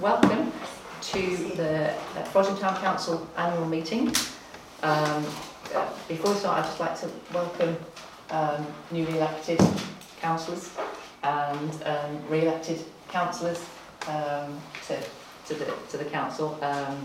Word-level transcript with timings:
welcome 0.00 0.52
to 1.00 1.36
the 1.56 1.92
uh, 2.16 2.42
Town 2.56 2.76
Council 2.80 3.26
annual 3.36 3.66
meeting. 3.66 4.08
Um, 4.82 5.24
uh, 5.74 5.88
before 6.08 6.32
we 6.32 6.38
start, 6.38 6.58
I'd 6.58 6.64
just 6.64 6.80
like 6.80 7.00
to 7.00 7.10
welcome 7.32 7.76
um, 8.30 8.66
newly 8.90 9.16
elected 9.16 9.60
councillors 10.20 10.70
and 11.22 11.82
um, 11.84 12.28
re-elected 12.28 12.84
councillors 13.08 13.64
um, 14.08 14.60
to, 14.88 14.98
to, 15.46 15.54
the, 15.54 15.72
to 15.90 15.96
the 15.96 16.04
council. 16.04 16.58
Um, 16.62 17.04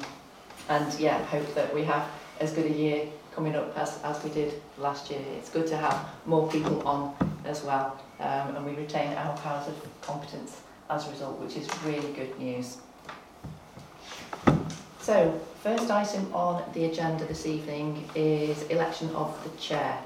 and 0.70 1.00
yeah, 1.00 1.24
hope 1.26 1.54
that 1.56 1.74
we 1.74 1.84
have 1.84 2.08
as 2.40 2.54
good 2.54 2.66
a 2.66 2.74
year 2.74 3.08
coming 3.36 3.56
up 3.56 3.78
as, 3.78 4.02
as 4.04 4.24
we 4.24 4.32
did 4.32 4.62
last 4.78 5.12
year. 5.12 5.22
It's 5.38 5.50
good 5.50 5.68
to 5.68 5.78
have 5.78 6.10
more 6.26 6.50
people 6.50 6.86
on 6.88 7.14
as 7.46 7.64
well. 7.64 8.00
Um, 8.20 8.56
and 8.56 8.66
we 8.66 8.74
retain 8.74 9.14
our 9.14 9.38
powers 9.38 9.68
of 9.68 10.02
competence 10.02 10.62
as 10.90 11.08
a 11.08 11.12
result, 11.12 11.40
which 11.40 11.56
is 11.56 11.68
really 11.84 12.12
good 12.14 12.38
news. 12.40 12.78
So, 15.00 15.40
first 15.64 15.90
item 15.90 16.34
on 16.34 16.64
the 16.74 16.86
agenda 16.86 17.26
this 17.26 17.46
evening 17.46 18.10
is 18.16 18.64
election 18.64 19.10
of 19.16 19.42
the 19.44 19.50
chair. 19.58 20.02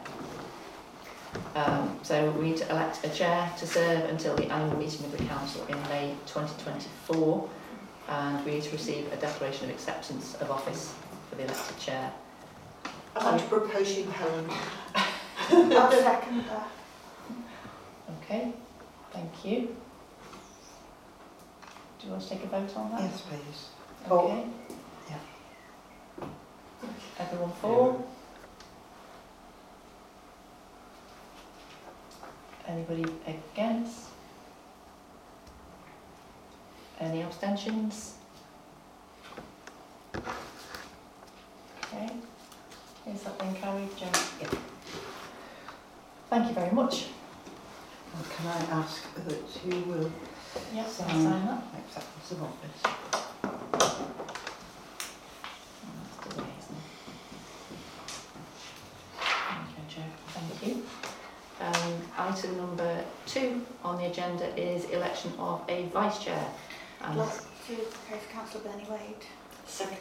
Um, 1.56 2.00
so 2.04 2.32
we 2.32 2.50
need 2.50 2.58
to 2.58 2.70
elect 2.70 3.04
a 3.04 3.10
chair 3.10 3.52
to 3.58 3.68
serve 3.68 4.10
until 4.10 4.36
the 4.36 4.52
annual 4.52 4.78
meeting 4.78 5.06
of 5.06 5.12
the 5.12 5.24
council 5.26 5.66
in 5.68 5.82
May 5.84 6.16
2024 6.26 7.50
and 8.10 8.46
we 8.46 8.54
need 8.54 8.64
to 8.64 8.72
receive 8.72 9.12
a 9.12 9.16
declaration 9.18 9.70
of 9.70 9.76
acceptance 9.76 10.36
of 10.36 10.52
office 10.52 10.94
for 11.30 11.36
the 11.36 11.44
elected 11.44 11.80
chair. 11.80 12.12
I'd 13.16 13.24
like 13.24 13.42
to 13.42 13.48
propose 13.48 13.98
you, 13.98 14.06
Helen. 14.06 14.50
I'll 15.50 15.92
second 15.92 16.46
that. 16.48 16.68
Okay, 18.24 18.54
thank 19.12 19.46
you. 19.46 19.76
Do 22.04 22.10
you 22.10 22.16
want 22.16 22.24
to 22.24 22.30
take 22.32 22.44
a 22.44 22.48
vote 22.48 22.76
on 22.76 22.92
that? 22.92 23.02
Yes, 23.02 23.22
please. 23.22 24.12
Okay. 24.12 24.44
Yeah. 25.10 26.28
Everyone 27.18 27.52
for? 27.62 28.04
Anybody 32.68 33.06
against? 33.26 34.08
Any 37.00 37.22
abstentions? 37.22 38.16
Okay. 41.86 42.10
Is 43.08 43.24
that 43.24 43.40
then 43.40 43.56
carried, 43.56 43.96
Joe? 43.96 44.08
Yeah. 44.42 44.50
Thank 46.30 46.50
you 46.50 46.54
very 46.54 46.72
much. 46.74 47.06
And 48.14 48.30
can 48.30 48.48
I 48.48 48.60
ask 48.82 49.04
that 49.26 49.66
you 49.66 49.80
will 49.86 50.12
Yes, 50.74 50.94
Sign. 50.94 51.10
I'll 51.10 51.22
sign 51.24 51.46
that. 51.46 51.64
acceptance 51.78 52.32
of 52.32 52.44
office? 52.44 52.82
That's 55.94 56.36
the 56.36 56.42
liaison. 56.42 56.78
Okay, 59.20 59.84
Joe, 59.90 60.02
thank 60.28 60.68
you. 60.68 60.84
Um, 61.62 61.94
item 62.18 62.58
number 62.58 63.04
two 63.26 63.62
on 63.84 63.98
the 63.98 64.06
agenda 64.06 64.46
is 64.60 64.86
election 64.86 65.32
of 65.40 65.62
a 65.70 65.86
vice 65.88 66.20
chair. 66.24 66.46
I'd 67.02 67.10
And, 67.10 67.20
like 67.20 67.30
to 67.68 67.76
propose 67.76 68.24
Councillor 68.32 68.64
Bernie 68.66 68.88
Wade. 68.90 69.26
Second. 69.66 69.98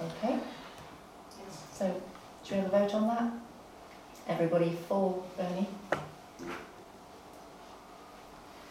okay, 0.00 0.38
so 1.72 1.86
do 2.46 2.54
we 2.54 2.60
have 2.60 2.66
a 2.66 2.78
vote 2.78 2.94
on 2.94 3.06
that? 3.08 3.32
Everybody 4.28 4.76
for 4.88 5.22
Bernie? 5.36 5.68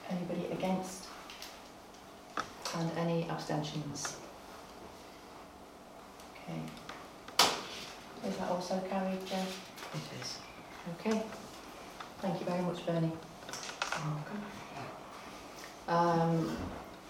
Anybody 0.10 0.46
against? 0.52 1.08
And 2.78 2.92
any 2.98 3.28
abstentions? 3.68 4.18
Okay. 6.34 6.62
Is 8.28 8.38
that 8.38 8.50
also 8.50 8.82
carried, 8.90 9.26
Joe? 9.26 9.36
It 9.94 10.22
is. 10.22 10.38
Okay. 11.00 11.22
Thank 12.20 12.40
you 12.40 12.46
very 12.46 12.62
much, 12.62 12.86
Bernie. 12.86 13.12
Um, 15.88 16.58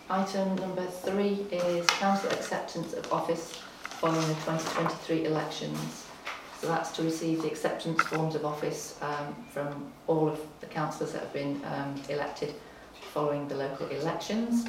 item 0.09 0.55
number 0.55 0.85
three 0.85 1.45
is 1.51 1.85
council 1.87 2.29
acceptance 2.31 2.93
of 2.93 3.11
office 3.11 3.59
following 3.81 4.27
the 4.27 4.33
2023 4.35 5.25
elections. 5.25 6.05
So 6.59 6.67
that's 6.67 6.91
to 6.93 7.03
receive 7.03 7.41
the 7.41 7.47
acceptance 7.47 8.01
forms 8.03 8.35
of 8.35 8.45
office 8.45 8.97
um, 9.01 9.35
from 9.51 9.91
all 10.07 10.27
of 10.27 10.39
the 10.59 10.65
councillors 10.67 11.13
that 11.13 11.21
have 11.21 11.33
been 11.33 11.61
um, 11.65 12.01
elected 12.09 12.53
following 13.13 13.47
the 13.47 13.55
local 13.55 13.87
elections. 13.87 14.65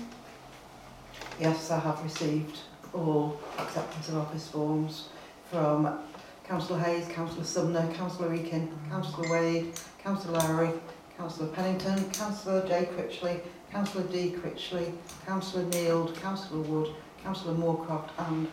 Yes, 1.41 1.71
I 1.71 1.79
have 1.79 2.03
received 2.03 2.59
all 2.93 3.39
acceptance 3.59 4.09
of 4.09 4.17
office 4.17 4.49
forms 4.49 5.09
from 5.51 6.01
Councillor 6.45 6.81
Hayes, 6.81 7.07
Councillor 7.09 7.45
Sumner, 7.45 7.93
Councillor 7.95 8.31
Eakin, 8.37 8.69
Councillor 8.91 9.31
Wade, 9.31 9.73
Councillor 10.03 10.39
Lowry, 10.39 10.73
Councillor 11.17 11.49
Pennington, 11.49 12.11
Councillor 12.11 12.67
J 12.67 12.89
Critchley, 12.97 13.41
Councillor 13.71 14.05
D 14.05 14.31
Critchley, 14.33 14.93
Councillor 15.27 15.65
Neild, 15.67 16.21
Councillor 16.21 16.63
Wood, 16.63 16.95
Councillor 17.23 17.55
Moorcroft 17.55 18.09
and 18.19 18.49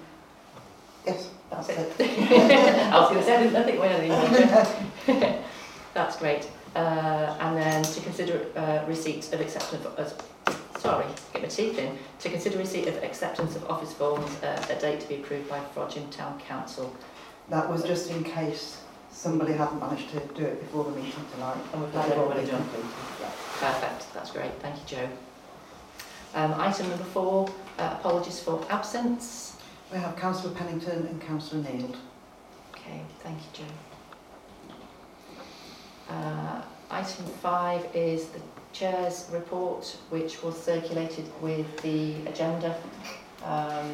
yes, 1.08 1.30
That's 1.50 1.70
it. 1.70 1.94
I 2.00 3.00
was 3.00 3.10
going 3.10 3.20
to 3.20 3.26
say, 3.26 3.36
I 3.36 3.44
didn't 3.44 3.64
think 3.64 3.82
we 3.82 3.88
had. 3.88 5.44
That's 5.96 6.18
great. 6.18 6.50
Uh, 6.76 7.38
and 7.40 7.58
then 7.58 7.84
to 7.84 8.02
consider 8.02 8.46
uh, 8.56 8.84
receipt 8.88 9.32
of 9.32 9.40
acceptance 9.40 9.86
of, 9.86 10.14
sorry, 10.86 11.06
get 11.34 11.42
my 11.42 11.48
teeth 11.48 11.78
in, 11.78 11.98
to 12.20 12.30
consider 12.30 12.58
receipt 12.58 12.88
of 12.88 13.04
acceptance 13.04 13.56
of 13.56 13.70
office 13.70 13.94
forms 13.94 14.30
uh, 14.44 14.66
a 14.70 14.80
date 14.80 15.00
to 15.02 15.08
be 15.08 15.16
approved 15.16 15.50
by 15.50 15.60
Frodsham 15.76 16.10
Town 16.12 16.40
Council. 16.40 16.96
that 17.50 17.70
was 17.70 17.84
just 17.84 18.12
in 18.12 18.24
case 18.24 18.82
somebody 19.12 19.54
hadn't 19.54 19.80
managed 19.80 20.10
to 20.10 20.20
do 20.36 20.44
it 20.44 20.60
before 20.60 20.84
the 20.84 20.92
meeting 20.92 21.14
tonight. 21.34 21.58
Had 21.94 22.12
it 22.12 22.18
already 22.18 22.46
done. 22.46 22.62
completed, 22.62 22.90
yeah. 23.22 23.32
Perfect, 23.60 24.14
that's 24.14 24.32
great. 24.32 24.52
Thank 24.60 24.76
you, 24.76 24.98
Joe. 24.98 25.10
Um, 26.36 26.54
item 26.60 26.90
number 26.90 27.04
four, 27.06 27.48
uh, 27.80 27.96
apologies 28.00 28.40
for 28.42 28.64
absence. 28.70 29.58
We 29.92 29.98
have 30.00 30.16
Councillor 30.18 30.54
Pennington 30.54 31.08
and 31.08 31.22
Councillor 31.22 31.64
Neild. 31.64 31.96
Okay, 32.72 33.02
thank 33.24 33.38
you, 33.40 33.64
Joe. 33.64 33.74
Uh, 36.10 36.62
item 36.92 37.26
five 37.42 37.88
is 37.96 38.28
the 38.28 38.40
chair's 38.76 39.30
report, 39.32 39.86
which 40.10 40.44
was 40.44 40.62
circulated 40.62 41.26
with 41.42 41.66
the 41.82 42.16
agenda. 42.28 42.76
Um, 43.44 43.90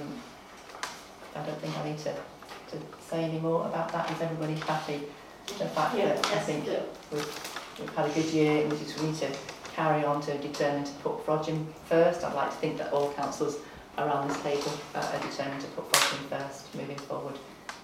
I 1.36 1.46
don't 1.46 1.59
think 1.62 1.78
I 1.78 1.90
need 1.90 2.00
to, 2.00 2.14
to 2.14 2.78
say 3.00 3.24
any 3.24 3.40
more 3.40 3.66
about 3.68 3.92
that. 3.92 4.09
Is 4.12 4.22
everybody 4.22 4.56
happy? 4.56 5.03
The 5.46 5.66
fact 5.66 5.96
that 5.96 6.25
I 6.25 6.40
think 6.40 6.66
we've, 7.12 7.59
we've 7.80 7.96
had 7.96 8.09
a 8.09 8.14
good 8.14 8.25
year 8.25 8.68
we 8.68 8.78
just 8.78 9.02
need 9.02 9.16
to 9.16 9.30
carry 9.75 10.03
on 10.03 10.22
to 10.22 10.38
determine 10.40 10.84
to 10.84 10.92
put 11.03 11.25
Frodsham 11.25 11.66
first. 11.86 12.24
I'd 12.24 12.34
like 12.34 12.50
to 12.50 12.58
think 12.58 12.78
that 12.80 12.92
all 12.92 13.12
councils 13.13 13.58
around 13.98 14.30
this 14.30 14.42
table 14.42 14.72
uh, 14.96 15.12
are 15.13 15.30
determined 15.30 15.62
to 15.62 15.68
put 15.68 15.92
Frodsham 15.92 16.28
first 16.30 16.74
moving 16.75 16.98
forward. 16.98 17.38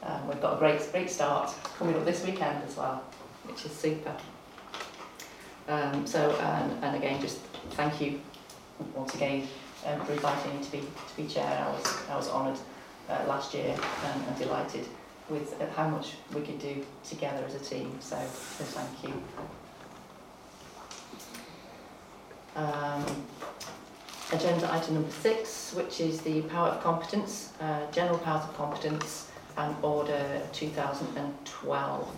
Um, 0.03 0.27
we've 0.27 0.41
got 0.41 0.55
a 0.55 0.57
great, 0.57 0.81
great 0.91 1.09
start 1.09 1.53
coming 1.77 1.95
up 1.95 2.05
this 2.05 2.25
weekend 2.25 2.63
as 2.63 2.75
well, 2.75 3.03
which 3.45 3.65
is 3.65 3.71
super. 3.71 4.15
Um, 5.67 6.07
so, 6.07 6.31
and, 6.31 6.83
and 6.83 6.95
again, 6.95 7.21
just 7.21 7.39
thank 7.71 7.99
you 7.99 8.21
once 8.95 9.13
again 9.15 9.47
um, 9.85 10.05
for 10.05 10.13
inviting 10.13 10.57
me 10.57 10.63
to 10.63 10.71
be 10.71 10.79
to 10.79 11.17
be 11.17 11.27
chair. 11.27 11.65
I 11.67 11.71
was 11.71 12.09
I 12.09 12.15
was 12.15 12.29
honoured 12.29 12.59
uh, 13.09 13.25
last 13.27 13.53
year 13.53 13.75
and, 14.05 14.37
delighted 14.37 14.87
with 15.29 15.59
uh, 15.61 15.65
how 15.75 15.89
much 15.89 16.13
we 16.33 16.41
could 16.41 16.59
do 16.59 16.85
together 17.03 17.43
as 17.45 17.55
a 17.55 17.59
team. 17.59 17.97
So, 17.99 18.15
so 18.17 18.63
thank 18.63 19.03
you. 19.03 19.13
Um, 22.55 23.05
agenda 24.31 24.73
item 24.73 24.95
number 24.95 25.11
six, 25.11 25.73
which 25.73 25.99
is 25.99 26.21
the 26.21 26.41
power 26.43 26.69
of 26.69 26.81
competence, 26.81 27.53
uh, 27.61 27.91
general 27.91 28.17
powers 28.19 28.43
of 28.45 28.55
competence 28.55 29.29
and 29.57 29.75
order 29.81 30.41
2012. 30.53 32.15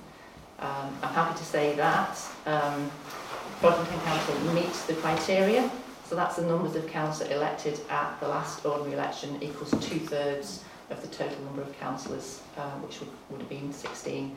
Um, 0.59 0.97
I'm 1.01 1.13
happy 1.13 1.37
to 1.37 1.45
say 1.45 1.75
that 1.75 2.19
um, 2.45 2.91
Frodsham 3.61 4.03
Council 4.05 4.53
meets 4.53 4.85
the 4.85 4.93
criteria. 4.93 5.69
So 6.05 6.15
that's 6.15 6.37
the 6.37 6.43
numbers 6.43 6.75
of 6.75 6.87
council 6.87 7.27
elected 7.27 7.79
at 7.89 8.17
the 8.21 8.27
last 8.27 8.65
ordinary 8.65 8.93
election 8.93 9.37
equals 9.41 9.71
two 9.81 9.99
thirds 9.99 10.63
of 10.89 11.01
the 11.01 11.07
total 11.07 11.37
number 11.43 11.61
of 11.61 11.77
councillors, 11.77 12.41
um, 12.57 12.81
which 12.81 13.01
would, 13.01 13.09
would 13.29 13.41
have 13.41 13.49
been 13.49 13.73
16. 13.73 14.35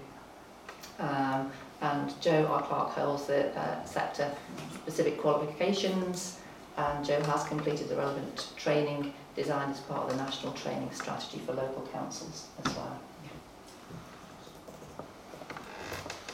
Um, 0.98 1.50
and 1.80 2.20
Joe, 2.20 2.46
our 2.46 2.62
clerk, 2.62 2.88
holds 2.88 3.26
the 3.26 3.56
uh, 3.56 3.84
sector 3.84 4.30
specific 4.74 5.18
qualifications 5.18 6.38
and 6.76 7.04
Joe 7.04 7.22
has 7.22 7.44
completed 7.44 7.88
the 7.88 7.96
relevant 7.96 8.48
training 8.56 9.14
designed 9.36 9.72
as 9.72 9.80
part 9.80 10.02
of 10.04 10.10
the 10.10 10.16
national 10.16 10.52
training 10.52 10.90
strategy 10.92 11.40
for 11.46 11.52
local 11.52 11.88
councils 11.92 12.48
as 12.64 12.74
well. 12.74 13.00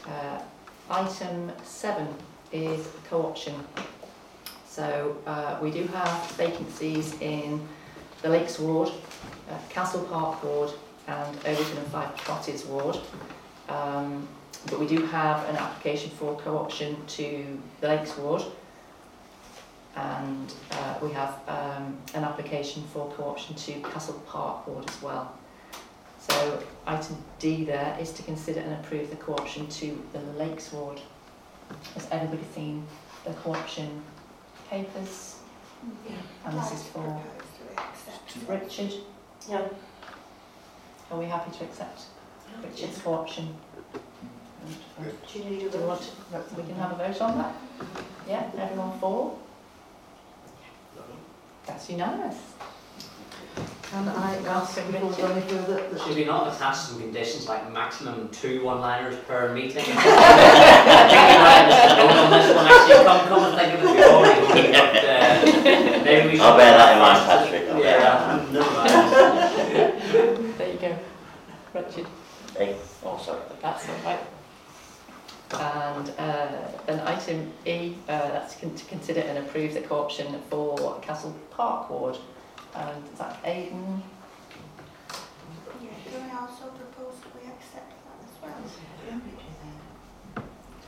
Uh, 0.06 0.40
item 0.90 1.52
seven 1.64 2.08
is 2.52 2.88
co-option. 3.08 3.54
So 4.68 5.16
uh, 5.26 5.58
we 5.60 5.70
do 5.70 5.86
have 5.88 6.30
vacancies 6.32 7.20
in 7.20 7.66
the 8.22 8.28
Lakes 8.28 8.58
Ward, 8.58 8.90
uh, 9.50 9.58
Castle 9.68 10.04
Park 10.04 10.42
Ward 10.42 10.70
and 11.06 11.36
Overton 11.44 11.78
and 11.78 11.86
Five 11.88 12.16
Crosses 12.16 12.64
Ward. 12.66 12.98
Um, 13.68 14.26
but 14.66 14.78
we 14.78 14.86
do 14.86 15.04
have 15.06 15.48
an 15.48 15.56
application 15.56 16.10
for 16.10 16.36
co-option 16.38 16.96
to 17.06 17.58
the 17.80 17.88
Lakes 17.88 18.16
Ward. 18.18 18.42
And 19.96 20.52
uh, 20.70 20.94
we 21.02 21.10
have 21.12 21.40
um, 21.48 21.98
an 22.14 22.24
application 22.24 22.84
for 22.92 23.10
co-option 23.16 23.56
to 23.56 23.72
Castle 23.80 24.22
Park 24.26 24.66
Ward 24.66 24.88
as 24.88 25.02
well. 25.02 25.36
So 26.18 26.62
item 26.86 27.16
D 27.38 27.64
there 27.64 27.96
is 28.00 28.12
to 28.12 28.22
consider 28.22 28.60
and 28.60 28.74
approve 28.74 29.10
the 29.10 29.16
co-option 29.16 29.66
to 29.68 30.02
the 30.12 30.20
Lakes 30.36 30.72
Ward. 30.72 31.00
Has 31.94 32.08
everybody 32.10 32.42
seen 32.54 32.86
the 33.24 33.32
co-option 33.34 34.02
papers? 34.70 35.36
And 36.44 36.58
this 36.58 36.72
is 36.72 36.82
for 36.88 37.02
Propose 37.02 37.48
to 37.58 37.82
accept. 37.82 38.48
Richard? 38.48 38.92
Yeah. 39.48 39.68
Are 41.10 41.18
we 41.18 41.26
happy 41.26 41.56
to 41.58 41.64
accept 41.64 42.02
Richard's 42.62 42.98
co-option? 42.98 43.56
Do 44.98 45.38
you 45.38 45.44
need 45.44 45.62
a 45.66 45.70
Do 45.70 45.78
we 45.78 45.84
want 45.84 46.10
we 46.56 46.62
can 46.64 46.74
have 46.74 46.92
a 46.92 46.96
vote 46.96 47.20
on 47.22 47.38
that? 47.38 47.54
Yeah, 48.28 48.50
everyone 48.58 48.98
for? 48.98 49.38
That's 51.66 51.90
unanimous. 51.90 52.36
Can 53.90 54.06
I 54.06 54.36
ask 54.44 54.74
before 54.74 55.08
we 55.08 55.16
go 55.16 55.30
further 55.40 55.88
that 55.88 56.00
Should 56.02 56.16
we 56.16 56.24
not 56.26 56.54
attach 56.54 56.76
some 56.76 57.00
conditions 57.00 57.48
like 57.48 57.72
maximum 57.72 58.28
two 58.28 58.62
one-liners 58.62 59.16
per 59.26 59.54
meeting? 59.54 59.82
I 59.82 61.04
think 61.08 61.24
we 61.24 61.38
might 61.40 61.56
have 61.56 61.68
missed 61.68 61.94
a 61.94 61.96
note 61.96 62.18
on 62.18 62.30
this 62.30 62.46
one, 62.56 62.66
actually, 62.68 63.04
come, 63.04 63.20
come 63.28 63.44
and 63.44 63.54
think 63.56 63.72
of 63.72 63.80
it 63.80 63.88
before 63.96 64.20
we 64.20 64.72
but, 64.72 64.96
uh, 65.04 66.04
maybe 66.04 66.26
we 66.28 66.32
should. 66.36 66.42
I'll 66.42 66.56
bear 66.58 66.76
that 66.76 66.92
in 66.92 66.98
mind, 67.00 67.20
Patrick, 67.24 67.64
I'll 67.70 67.80
Yeah, 67.82 68.46
never 68.52 68.72
mind. 68.76 68.98
There 70.58 70.70
you 70.72 70.78
go. 70.78 70.98
Richard, 71.72 72.06
Hey, 72.58 72.76
oh, 73.04 73.18
sorry, 73.24 73.40
that's 73.62 73.88
all 73.88 73.94
right. 74.04 74.20
And 75.50 76.10
uh, 76.18 76.68
then 76.86 77.00
item 77.00 77.52
E, 77.64 77.94
uh, 78.06 78.18
that's 78.28 78.54
con- 78.56 78.74
to 78.74 78.84
consider 78.84 79.20
and 79.20 79.38
approve 79.38 79.72
the 79.72 79.80
co-option 79.80 80.42
for 80.50 80.98
Castle 81.00 81.34
Park 81.50 81.88
Ward. 81.88 82.18
And 82.78 83.04
is 83.12 83.18
that 83.18 83.38
Aidan? 83.44 84.02
Yeah, 85.82 85.88
can 86.06 86.30
I 86.30 86.40
also 86.40 86.66
propose 86.78 87.18
that 87.18 87.34
we 87.34 87.48
accept 87.50 87.90
that 87.90 88.18
as 88.22 88.34
well? 88.40 88.54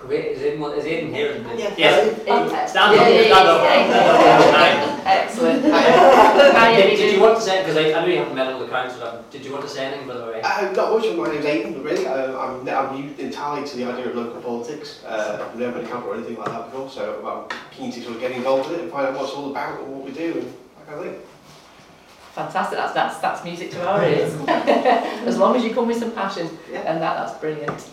Wait, 0.08 0.25
is 0.26 0.42
Aidan, 0.42 0.78
is 0.78 0.87
Aidan 0.87 1.12
here? 1.12 1.44
Yes. 1.56 1.76
Yes. 1.76 2.70
Stand 2.70 2.94
up, 2.94 3.06
Yeah, 3.08 3.25
stand 3.26 3.48
up. 3.48 3.62
yeah, 3.64 4.50
Right. 4.52 5.00
Excellent. 5.04 5.64
How 5.72 6.70
Did, 6.75 6.92
you 6.92 6.96
did 6.96 7.14
you 7.14 7.20
want 7.20 7.37
to 7.38 7.42
say, 7.42 7.62
because 7.62 7.76
I, 7.76 7.93
I 7.98 8.00
know 8.00 8.06
you 8.06 8.19
haven't 8.19 8.34
met 8.36 8.52
all 8.52 8.60
the 8.60 8.69
councillors, 8.69 9.14
um, 9.14 9.25
did 9.31 9.44
you 9.44 9.52
want 9.52 9.64
to 9.64 9.69
say 9.69 9.86
anything, 9.86 10.06
by 10.06 10.14
the 10.16 10.26
way? 10.26 10.40
Uh, 10.43 10.72
not 10.72 10.93
much. 10.93 11.16
My 11.16 11.32
name's 11.32 11.44
Aidan, 11.44 11.82
really, 11.82 12.06
uh, 12.06 12.38
I'm, 12.38 12.66
I'm 12.69 12.94
new 12.94 13.12
entirely 13.19 13.66
to 13.69 13.76
the 13.76 13.84
idea 13.84 14.08
of 14.10 14.14
local 14.14 14.40
politics. 14.40 15.02
Uh, 15.04 15.44
I've 15.50 15.58
never 15.58 15.72
been 15.78 15.84
a 15.86 15.88
councillor 15.88 16.12
or 16.12 16.16
anything 16.16 16.36
like 16.36 16.48
that 16.48 16.70
before, 16.70 16.88
so 16.88 17.48
I'm 17.50 17.58
keen 17.76 17.90
to 17.93 18.00
sort 18.00 18.14
of 18.14 18.20
get 18.22 18.31
involved 18.32 18.70
in 18.70 18.76
it 18.76 18.82
and 18.82 18.93
find 18.93 19.08
out 19.08 19.14
what 19.14 19.25
it's 19.25 19.32
all 19.34 19.50
about 19.50 19.81
and 19.81 19.93
what 19.96 20.04
we 20.04 20.12
do 20.12 20.32
and 20.38 20.46
that 20.78 20.86
kind 20.86 20.98
of 20.98 21.04
thing. 21.04 21.22
Fantastic, 22.40 22.78
that's, 22.78 22.94
that's, 22.94 23.19
that's 23.19 23.44
music 23.44 23.70
to 23.72 23.87
our 23.87 24.02
ears. 24.02 24.32
As 25.28 25.37
long 25.37 25.54
as 25.56 25.62
you 25.64 25.75
come 25.75 25.87
with 25.88 25.98
some 25.98 26.12
passion, 26.12 26.48
Yeah. 26.72 26.78
and 26.90 27.02
that, 27.02 27.14
that's 27.26 27.38
brilliant. 27.38 27.90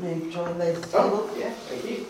we 0.00 0.30
join 0.30 0.58
the 0.58 0.74
table? 0.74 0.90
Oh, 0.94 1.30
yeah, 1.38 1.50
thank 1.50 1.84
you. 1.88 2.04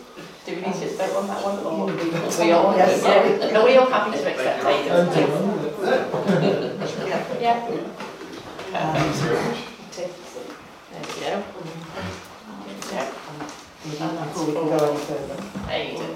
Do 0.44 0.56
we 0.56 0.61
need 0.62 0.75
to 0.75 0.88
vote 0.97 1.14
on 1.17 1.26
that 1.29 1.41
one? 1.44 1.59
Or 1.61 1.88
You- 1.88 2.44
we 2.47 2.50
all, 2.53 2.76
Yes. 2.76 3.03
yeah, 3.05 3.59
are 3.61 3.64
we 3.64 3.76
all 3.76 3.87
happy 3.87 4.19
to 4.19 4.29
accept 4.29 4.64
Aidan's? 4.64 5.17
Yeah. 5.81 7.23
Yeah. 7.41 7.56
Um, 8.75 9.12
There 9.94 10.08
we 10.99 11.20
go. 11.20 11.43
Yeah. 12.93 13.06
Before 13.85 14.47
we 14.47 14.53
can 14.53 14.67
go 14.67 14.91
any 14.91 14.99
further. 14.99 15.38
Aidan, 15.70 16.12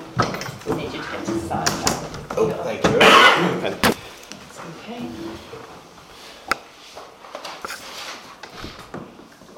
we 0.67 0.75
need 0.75 0.93
you 0.93 1.03
to 1.03 1.09
get 1.13 1.25
to 1.27 1.33
sign 1.39 1.65
that. 1.65 1.97
Oh, 2.37 2.51
thank 2.65 2.85
you 2.85 2.91
very 3.61 3.71
much. 3.81 3.96
Okay. 4.67 5.09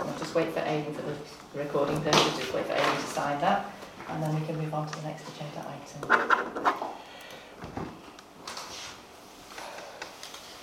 I'll 0.00 0.18
just 0.18 0.34
wait 0.34 0.52
for 0.52 0.60
Aidan 0.60 0.92
for 0.94 1.02
the 1.02 1.14
recording 1.58 2.00
purposes, 2.02 2.38
just 2.38 2.52
wait 2.54 2.66
for 2.66 2.72
Aidan 2.72 2.96
to 2.96 3.02
sign 3.06 3.40
that, 3.40 3.70
and 4.08 4.22
then 4.22 4.34
we 4.38 4.46
can 4.46 4.56
move 4.58 4.72
on 4.74 4.86
to 4.88 4.96
the 4.98 5.02
next 5.08 5.24
agenda 5.28 5.64
item. 5.68 6.00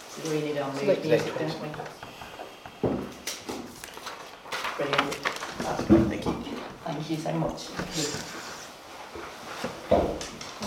So 0.09 0.29
we 0.31 0.41
need 0.41 0.57
our 0.57 0.71
mu- 0.71 0.79
Select 0.79 1.05
music, 1.05 1.37
don't 1.37 1.61
we? 1.61 1.69
Brilliant, 4.77 5.17
that's 5.59 5.83
good. 5.85 6.07
Thank 6.09 6.25
you. 6.25 6.33
Thank 6.83 7.09
you 7.09 7.17
so 7.17 7.33
much. 7.33 7.69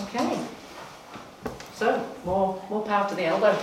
Okay. 0.04 0.38
So, 1.74 2.04
more, 2.98 3.06
more 3.06 3.16
the 3.16 3.24
elbow. 3.24 3.58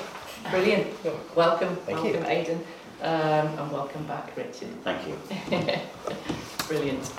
Brilliant. 0.49 0.87
Welcome, 1.35 1.75
Thank 1.77 2.05
you. 2.05 2.13
welcome 2.13 2.25
Aidan, 2.25 2.59
um, 3.01 3.59
and 3.59 3.71
welcome 3.71 4.05
back 4.05 4.35
Richard. 4.37 4.69
thank 4.83 5.07
you. 5.07 5.17
Brilliant. 6.67 7.11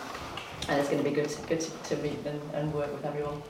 And 0.69 0.81
it's 0.81 0.89
going 0.89 1.03
to 1.03 1.09
be 1.09 1.15
good, 1.15 1.35
good 1.49 1.61
to, 1.61 1.71
to 1.71 1.97
meet 2.03 2.19
and, 2.25 2.41
and 2.55 2.73
work 2.73 2.93
with 2.93 3.05
everyone. 3.05 3.43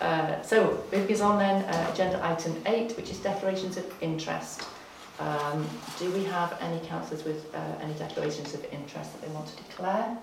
Uh, 0.00 0.40
so, 0.42 0.82
moving 0.92 1.14
us 1.14 1.20
on 1.20 1.38
then, 1.38 1.64
uh, 1.64 1.90
agenda 1.92 2.24
item 2.24 2.54
eight, 2.66 2.92
which 2.96 3.10
is 3.10 3.18
declarations 3.18 3.76
of 3.76 4.02
interest. 4.02 4.62
Um, 5.18 5.66
do 5.98 6.10
we 6.10 6.24
have 6.24 6.56
any 6.60 6.78
councillors 6.86 7.24
with 7.24 7.54
uh, 7.54 7.58
any 7.80 7.94
declarations 7.94 8.52
of 8.54 8.64
interest 8.72 9.12
that 9.12 9.26
they 9.26 9.32
want 9.34 9.46
to 9.46 9.56
declare? 9.56 10.16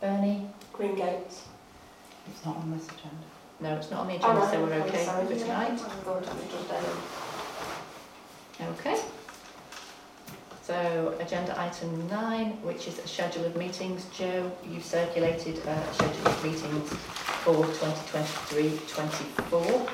Bernie? 0.00 0.48
Green 0.72 0.96
Gates. 0.96 1.44
It's 2.26 2.44
not 2.44 2.56
on 2.56 2.72
this 2.72 2.86
agenda. 2.86 3.33
No, 3.60 3.74
it's 3.76 3.90
not 3.90 4.00
on 4.00 4.06
the 4.08 4.14
Oh, 4.14 4.16
agenda, 4.16 4.40
no, 4.40 4.46
so 4.50 4.62
we're 4.64 4.72
okay, 4.74 4.88
okay 4.88 5.04
sorry. 5.04 5.26
for 5.26 5.34
tonight. 5.36 5.78
Good, 6.04 6.26
I'm 6.28 6.38
just 6.50 6.68
saying. 6.68 6.84
Okay. 8.78 8.98
So, 10.62 11.14
agenda 11.20 11.54
item 11.60 12.08
nine, 12.08 12.58
which 12.62 12.88
is 12.88 12.98
a 12.98 13.06
schedule 13.06 13.44
of 13.44 13.54
meetings. 13.56 14.06
Joe, 14.16 14.50
you've 14.68 14.84
circulated 14.84 15.60
uh, 15.66 15.70
a 15.70 15.94
schedule 15.94 16.26
of 16.28 16.42
meetings 16.44 16.88
for 17.44 17.54
2023-24. 17.54 19.88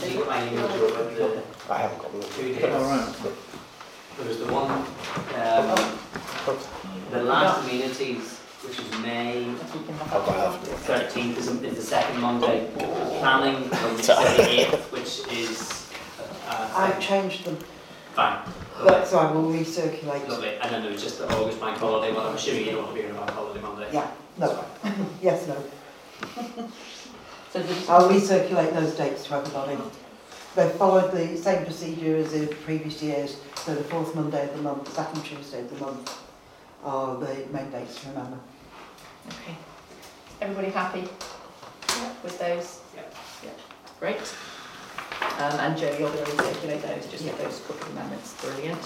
Did 0.00 0.12
you 0.12 0.18
get 0.18 0.28
my 0.28 0.42
email 0.48 0.64
about 0.64 1.16
the 1.16 1.42
I 1.70 1.72
haven't 1.78 1.98
got 2.00 2.12
the 2.12 2.20
two 2.28 2.48
days? 2.54 2.60
There 2.62 4.26
was 4.28 4.38
the 4.38 4.46
one, 4.52 4.70
um, 4.70 4.84
the 7.10 7.22
last 7.22 7.62
amenities, 7.64 8.40
which 8.66 8.78
is 8.78 8.98
May 9.02 9.44
If 9.50 9.74
you 9.74 9.80
can 9.82 9.94
have 9.98 10.12
I've 10.14 10.26
got 10.26 10.62
that. 10.62 10.68
half. 10.68 10.78
thirteenth 10.86 11.38
is, 11.38 11.48
is 11.48 11.76
the 11.76 11.82
second 11.82 12.20
Monday. 12.20 12.70
Planning 13.20 13.68
was 13.70 14.06
the 14.06 14.50
eighth, 14.50 14.92
which 14.92 15.22
is, 15.32 15.90
uh, 16.48 16.70
I've 16.74 17.00
changed 17.00 17.44
them, 17.44 17.56
fine. 18.14 18.38
but 18.82 19.06
so 19.06 19.18
I 19.18 19.30
will 19.32 19.50
recirculate. 19.50 20.28
Lovely, 20.28 20.56
and 20.60 20.70
then 20.74 20.82
there 20.82 20.92
was 20.92 21.02
just 21.02 21.18
the 21.18 21.28
August 21.36 21.60
bank 21.60 21.78
holiday 21.78 22.12
one, 22.14 22.26
I'm 22.26 22.34
assuming 22.36 22.64
you 22.66 22.72
don't 22.72 22.84
want 22.84 22.96
to 22.96 23.02
be 23.02 23.08
on 23.08 23.14
a 23.14 23.18
bank 23.18 23.30
holiday 23.30 23.60
Monday. 23.60 23.88
Yeah, 23.92 24.10
no, 24.38 24.64
yes, 25.22 25.46
no. 25.48 26.68
So 27.52 27.62
the, 27.62 27.92
I'll 27.92 28.08
recirculate 28.08 28.72
those 28.74 28.96
dates 28.96 29.26
to 29.26 29.34
everybody. 29.36 29.78
They've 30.56 30.72
followed 30.72 31.12
the 31.12 31.36
same 31.36 31.64
procedure 31.64 32.16
as 32.16 32.32
in 32.32 32.48
previous 32.48 33.00
years, 33.00 33.36
so 33.54 33.76
the 33.76 33.84
fourth 33.84 34.12
Monday 34.16 34.44
of 34.48 34.56
the 34.56 34.62
month, 34.62 34.92
second 34.92 35.22
Tuesday 35.22 35.60
of 35.60 35.70
the 35.78 35.84
month 35.86 36.18
are 36.82 37.16
the 37.16 37.46
main 37.52 37.70
dates 37.70 38.00
to 38.02 38.08
remember. 38.08 38.38
Everybody 40.56 40.72
happy 40.72 41.00
with 42.22 42.38
those? 42.38 42.80
Yep. 42.94 43.14
Yep. 43.42 43.58
Great. 43.98 44.34
Um, 45.40 45.58
and 45.58 45.76
Joe, 45.76 45.90
you're 45.98 46.12
going 46.12 46.24
to 46.24 46.30
recirculate 46.30 46.80
those, 46.80 47.10
just 47.10 47.24
Yeah. 47.24 47.32
those 47.38 47.58
couple 47.66 47.82
of 47.82 47.90
amendments. 47.90 48.40
Brilliant. 48.40 48.78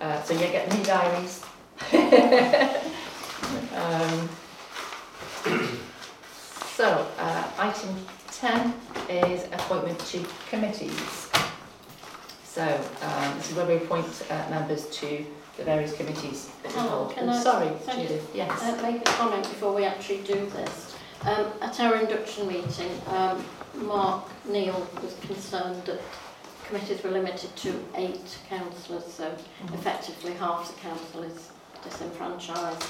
Uh, 0.00 0.22
so 0.22 0.32
yeah, 0.32 0.50
get 0.50 0.74
new 0.74 0.82
diaries. 0.82 1.44
um, 3.76 4.28
so, 6.74 7.06
uh, 7.18 7.44
item 7.58 7.94
10 8.32 8.72
is 9.10 9.44
appointment 9.52 9.98
to 10.06 10.24
committees. 10.48 11.28
So, 12.42 12.62
um, 13.02 13.36
this 13.36 13.50
is 13.50 13.54
where 13.54 13.66
we 13.66 13.74
appoint 13.74 14.06
uh, 14.30 14.48
members 14.48 14.88
to 15.00 15.26
the 15.56 15.64
various 15.64 15.92
committees 15.96 16.50
we 16.64 16.70
Oh, 16.76 17.12
I- 17.16 17.42
Sorry. 17.42 17.70
Judith, 17.92 18.30
yes. 18.34 18.62
Uh, 18.62 18.80
make 18.82 19.00
a 19.00 19.12
comment 19.12 19.42
before 19.44 19.72
we 19.74 19.84
actually 19.84 20.18
do 20.22 20.46
this. 20.50 20.94
Um, 21.22 21.46
at 21.60 21.78
our 21.80 21.96
induction 21.96 22.48
meeting, 22.48 23.00
um, 23.08 23.44
Mark 23.74 24.24
Neild 24.48 24.86
was 25.02 25.14
concerned 25.20 25.82
that 25.84 26.00
committees 26.66 27.02
were 27.02 27.10
limited 27.10 27.54
to 27.56 27.84
eight 27.94 28.38
councillors, 28.48 29.04
so 29.12 29.24
Mhm. 29.64 29.74
effectively 29.74 30.32
half 30.34 30.66
the 30.74 30.80
council 30.80 31.22
is 31.22 31.50
disenfranchised. 31.84 32.82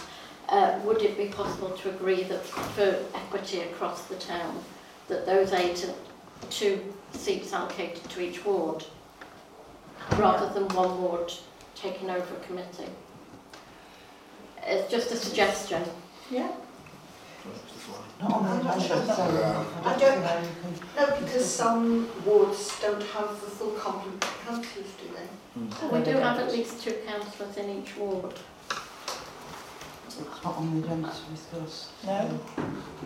Uh, 0.49 0.79
would 0.85 1.03
it 1.03 1.17
be 1.17 1.27
possible 1.27 1.71
to 1.71 1.89
agree 1.91 2.23
that 2.25 2.45
for 2.45 2.99
equity 3.15 3.61
across 3.61 4.03
the 4.03 4.17
town, 4.17 4.63
that 5.09 5.27
those 5.27 5.53
eight 5.53 5.87
two 6.51 6.81
seats 7.13 7.53
are 7.53 7.63
allocated 7.63 8.09
to 8.11 8.21
each 8.21 8.45
ward, 8.45 8.85
rather 10.17 10.49
than 10.55 10.69
one 10.77 11.01
ward 11.03 11.33
taking 11.81 12.11
over 12.11 12.35
a 12.35 12.41
committee. 12.47 12.91
It's 14.63 14.91
just 14.91 15.11
a 15.13 15.17
suggestion. 15.17 15.83
Yeah. 16.31 16.51
Not 18.21 18.33
on 18.33 18.43
the 18.63 18.75
agenda, 18.77 19.07
so 19.07 19.23
I 19.23 19.95
I 19.95 19.97
don't 19.97 20.01
don't- 20.01 20.21
see 20.21 20.27
how 20.27 20.39
you 20.41 20.49
can... 20.61 20.75
No, 21.11 21.21
because 21.21 21.47
some 21.47 22.09
wards 22.27 22.79
don't 22.83 23.03
have 23.03 23.29
the 23.41 23.47
full 23.51 23.71
complement 23.73 24.23
of 24.23 24.41
councillors, 24.47 24.91
do 25.01 25.09
they? 25.15 25.61
Hmm. 25.61 25.97
We 25.97 26.03
do 26.05 26.19
have 26.19 26.39
at 26.39 26.53
least 26.53 26.83
two 26.85 26.95
councillors 27.07 27.57
in 27.57 27.71
each 27.83 27.97
ward. 27.97 28.35
It's 30.21 30.45
not 30.45 30.57
on 30.57 30.81
the 30.81 30.87
agenda 30.87 31.09
to 31.11 31.35
discuss. 31.35 31.91
No. 32.05 32.41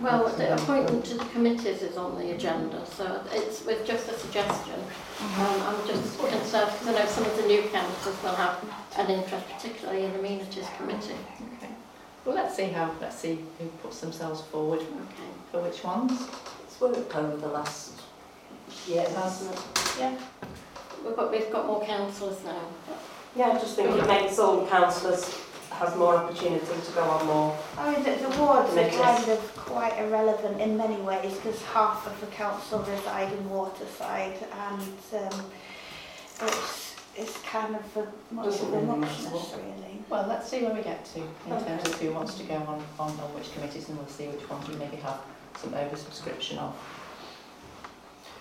Well, 0.00 0.28
the 0.28 0.54
appointment 0.54 1.04
to 1.06 1.14
the 1.14 1.24
committees 1.26 1.82
is 1.82 1.96
on 1.96 2.18
the 2.18 2.32
agenda, 2.34 2.84
so 2.86 3.22
it's 3.32 3.64
with 3.64 3.86
just 3.86 4.08
a 4.08 4.14
suggestion. 4.18 4.80
Um, 5.38 5.62
I'm 5.62 5.86
just 5.86 6.18
concerned, 6.18 6.70
because 6.72 6.88
I 6.88 6.92
know 6.92 7.06
some 7.06 7.24
of 7.24 7.36
the 7.36 7.46
new 7.46 7.62
councillors 7.62 8.22
will 8.22 8.34
have 8.34 8.58
an 8.98 9.10
interest, 9.10 9.46
particularly 9.48 10.04
in 10.04 10.12
the 10.12 10.18
amenities 10.18 10.66
committee. 10.76 11.14
Okay. 11.58 11.72
Well, 12.24 12.34
let's 12.34 12.56
see 12.56 12.66
how, 12.68 12.90
let's 13.00 13.16
see 13.16 13.38
who 13.58 13.66
puts 13.82 14.00
themselves 14.00 14.40
forward 14.42 14.80
Okay. 14.80 15.30
for 15.52 15.60
which 15.62 15.84
ones. 15.84 16.12
It's 16.64 16.80
worked 16.80 17.14
over 17.14 17.36
the 17.36 17.48
last 17.48 18.00
year, 18.86 19.08
hasn't 19.10 19.54
it? 19.54 19.62
Yeah. 19.98 20.16
We've 21.04 21.14
got, 21.14 21.30
we've 21.30 21.50
got 21.52 21.66
more 21.66 21.84
councillors 21.84 22.42
now. 22.44 22.60
Yeah, 23.36 23.48
I 23.48 23.58
just 23.58 23.76
think 23.76 23.90
it 23.90 24.06
makes 24.06 24.38
all 24.38 24.66
councillors 24.66 25.24
have 25.74 25.96
more 25.96 26.16
opportunity 26.16 26.64
to 26.64 26.92
go 26.92 27.02
on 27.02 27.26
more. 27.26 27.58
I 27.78 27.92
mean, 27.92 28.02
the, 28.04 28.10
the 28.10 28.28
wards 28.40 28.70
are 28.70 28.74
Committees. 28.74 29.00
kind 29.00 29.28
of 29.30 29.56
quite 29.56 29.98
irrelevant 29.98 30.60
in 30.60 30.76
many 30.76 30.96
ways 30.96 31.34
because 31.34 31.60
half 31.62 32.06
of 32.06 32.18
the 32.20 32.26
council 32.28 32.78
reside 32.80 33.32
in 33.32 33.50
Waterside 33.50 34.36
and 34.68 34.82
um, 35.32 35.44
it's, 36.42 36.96
it's 37.16 37.38
kind 37.42 37.74
of 37.74 37.96
a 37.96 38.34
much 38.34 38.46
of 38.46 38.52
Doesn't 38.52 38.74
a 38.74 38.78
really 38.78 38.98
muchness 38.98 39.54
really. 39.56 40.02
Well, 40.08 40.26
let's 40.28 40.48
see 40.48 40.62
where 40.62 40.74
we 40.74 40.82
get 40.82 41.04
to 41.06 41.20
in 41.20 41.64
terms 41.64 41.88
of 41.88 42.00
who 42.00 42.12
wants 42.12 42.34
to 42.34 42.44
go 42.44 42.54
on, 42.54 42.82
on, 42.98 43.10
on 43.10 43.34
which 43.34 43.52
committees 43.54 43.88
and 43.88 43.98
we'll 43.98 44.06
see 44.06 44.26
which 44.28 44.48
ones 44.48 44.68
we 44.68 44.76
maybe 44.76 44.96
have 44.96 45.20
some 45.56 45.70
oversubscription 45.72 46.58
of. 46.58 46.74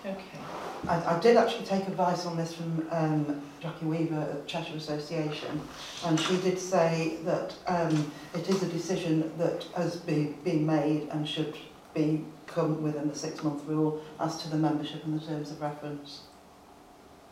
Okay. 0.04 0.38
I, 0.86 1.16
I 1.16 1.20
did 1.20 1.38
actually 1.38 1.64
take 1.64 1.88
advice 1.88 2.26
on 2.26 2.36
this 2.36 2.54
from 2.54 2.86
um, 2.90 3.42
Jackie 3.60 3.86
Weaver 3.86 4.20
at 4.20 4.46
Cheshire 4.46 4.76
Association, 4.76 5.62
and 6.04 6.20
she 6.20 6.36
did 6.42 6.58
say 6.58 7.16
that 7.24 7.54
um, 7.66 8.12
it 8.34 8.48
is 8.50 8.62
a 8.62 8.68
decision 8.68 9.32
that 9.38 9.64
has 9.76 9.96
been, 9.96 10.32
been 10.44 10.66
made 10.66 11.08
and 11.10 11.26
should 11.26 11.56
be 11.94 12.22
come 12.46 12.82
within 12.82 13.08
the 13.08 13.14
six-month 13.14 13.64
rule 13.64 14.02
as 14.20 14.42
to 14.42 14.50
the 14.50 14.56
membership 14.56 15.02
and 15.04 15.18
the 15.18 15.26
terms 15.26 15.50
of 15.50 15.60
reference. 15.62 16.24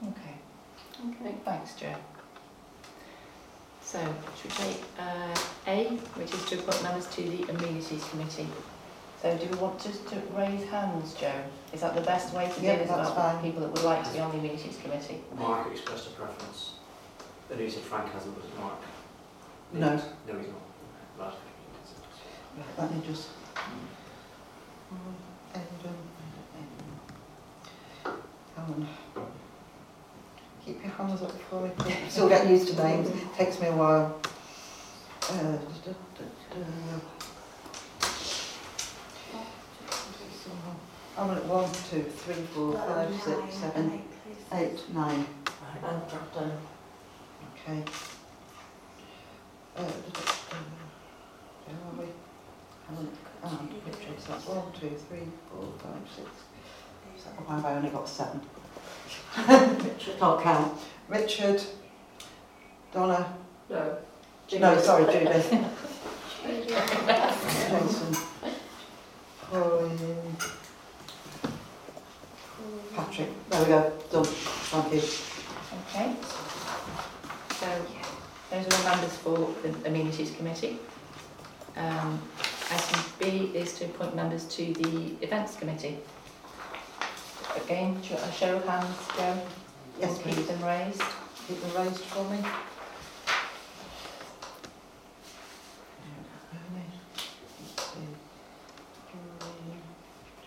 Okay. 0.03 0.37
Okay. 1.11 1.35
Thanks, 1.45 1.75
Jo. 1.75 1.95
So, 3.83 3.99
should 4.41 4.51
we 4.59 4.65
take 4.65 4.83
uh, 4.99 5.37
A, 5.67 5.85
which 6.15 6.33
is 6.33 6.43
to 6.47 6.59
appoint 6.59 6.83
members 6.83 7.07
to 7.09 7.23
the 7.23 7.43
amenities 7.51 8.05
committee? 8.09 8.49
So, 9.23 9.39
do 9.39 9.47
we 9.47 9.57
want 9.57 9.81
just 9.81 10.09
to 10.09 10.17
raise 10.37 10.69
hands, 10.69 11.15
Jo? 11.15 11.31
Is 11.73 11.81
that 11.81 11.95
the 11.95 12.01
best 12.01 12.35
way 12.35 12.51
to 12.53 12.61
do 12.61 12.67
Yeah, 12.67 12.79
this 12.79 12.89
that's 12.89 13.09
about 13.11 13.35
fine. 13.35 13.45
people 13.45 13.61
that 13.61 13.71
would 13.71 13.85
like 13.85 14.03
to 14.03 14.13
be 14.13 14.19
on 14.19 14.33
the 14.33 14.39
amenities 14.39 14.77
committee? 14.83 15.21
Mark 15.39 15.71
expressed 15.71 16.09
a 16.09 16.11
preference. 16.11 16.73
But 17.49 17.61
he 17.61 17.71
said 17.71 17.83
Frank 17.83 18.13
hasn't, 18.13 18.35
but 18.35 18.61
Mark. 18.61 18.81
No. 19.75 19.91
No, 19.91 20.39
he's 20.41 20.49
not. 20.49 20.61
Right. 21.19 21.35
Right, 22.59 22.79
let 22.79 22.91
me 22.97 23.03
just... 23.07 23.29
Eden, 25.55 25.97
Helen. 28.57 28.89
Keep 30.67 30.83
your 30.83 30.93
hands 30.95 31.23
up 31.23 31.41
for 31.43 31.61
me, 31.63 31.71
please. 31.79 31.95
Still 32.09 32.29
getting 32.29 32.51
used 32.51 32.75
to 32.75 32.83
names, 32.83 33.09
takes 33.37 33.61
me 33.61 33.69
a 33.69 33.73
while. 33.73 34.21
Uh, 35.31 35.59
I'm 41.23 41.31
at 41.37 41.45
one, 41.45 41.71
two, 41.89 42.03
three, 42.03 42.35
four, 42.53 42.73
five, 42.75 43.09
Nine 43.09 43.21
six, 43.21 43.39
and 43.39 43.53
seven, 43.53 43.93
eight, 43.93 44.11
please. 44.25 44.59
eight, 44.59 44.95
nine. 44.95 45.25
And 45.85 46.09
drop 46.11 46.35
down. 46.35 46.59
Okay. 47.55 47.85
Uh. 49.77 49.83
Where 51.65 51.79
are 51.79 51.95
we? 51.97 52.07
Helen 52.89 53.09
and 53.45 53.69
Richard, 53.87 54.21
so 54.21 54.33
that's 54.33 54.47
one, 54.47 54.73
two, 54.73 54.97
three, 55.09 55.29
four, 55.49 55.65
five, 55.79 56.03
six. 56.13 56.29
seven. 57.23 57.45
Why 57.47 57.55
have 57.55 57.65
I 57.67 57.75
only 57.77 57.91
got 57.91 58.09
seven? 58.09 58.41
Richard. 59.85 60.19
Can't 60.19 60.43
count. 60.43 60.79
Richard, 61.09 61.63
Donna, 62.93 63.33
No. 63.71 63.97
no, 64.59 64.81
sorry, 64.81 65.05
Judith, 65.13 65.51
Jason, 66.43 68.17
Pauline, 69.51 70.37
Patrick. 72.95 73.29
There 73.51 73.61
we 73.63 73.67
go, 73.69 73.93
done. 74.11 74.25
Thank 74.25 74.93
you. 74.93 75.03
Okay. 75.89 76.15
So, 77.59 77.87
those 78.51 78.67
are 78.67 78.69
the 78.83 78.85
members 78.91 79.17
for 79.17 79.55
the 79.63 79.89
amenities 79.89 80.33
committee. 80.37 80.79
Um, 81.77 82.21
item 82.71 83.01
B 83.19 83.51
is 83.57 83.79
to 83.79 83.87
appoint 83.87 84.15
members 84.15 84.45
to 84.57 84.73
the 84.75 85.15
events 85.25 85.57
committee. 85.57 85.99
Again, 87.65 88.01
sh- 88.03 88.13
a 88.13 88.33
show 88.33 88.57
of 88.57 88.65
hands, 88.67 88.97
Jo? 89.17 89.41
Yes, 90.01 90.19
Keep 90.19 90.35
please. 90.35 90.47
them 90.47 90.63
raised. 90.65 91.03
Keep 91.49 91.61
them 91.63 91.85
raised 91.85 92.01
for 92.01 92.25
me. 92.31 92.39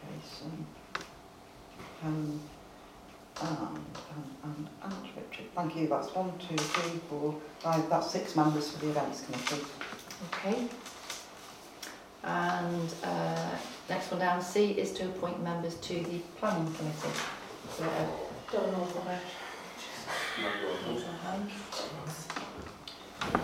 Jason, 0.02 0.66
um, 2.04 2.40
and, 3.42 3.80
and, 4.44 4.68
and, 4.84 4.94
and 5.58 5.72
Richard. 5.86 6.04
That's 6.04 6.16
one, 6.16 6.32
two, 6.40 6.56
three, 6.56 7.00
four, 7.10 7.36
five. 7.60 7.90
That's 7.90 8.12
six 8.12 8.36
members 8.36 8.72
for 8.72 8.80
the 8.86 8.90
events 8.92 9.24
committee. 9.26 9.66
Okay. 10.34 10.68
And 12.24 12.94
uh, 13.04 13.50
next 13.90 14.12
one 14.12 14.20
down, 14.20 14.42
C, 14.42 14.72
is 14.72 14.92
to 14.94 15.06
appoint 15.06 15.44
members 15.44 15.76
to 15.76 15.94
the 15.94 16.20
planning 16.40 16.74
committee. 16.74 17.20
So, 17.78 17.84
uh, 17.84 18.08
Don't 18.52 18.72
know 18.72 18.86
the 18.86 19.00
way. 19.02 19.20
raise 20.88 21.02
your 21.02 21.12
hand. 21.24 21.52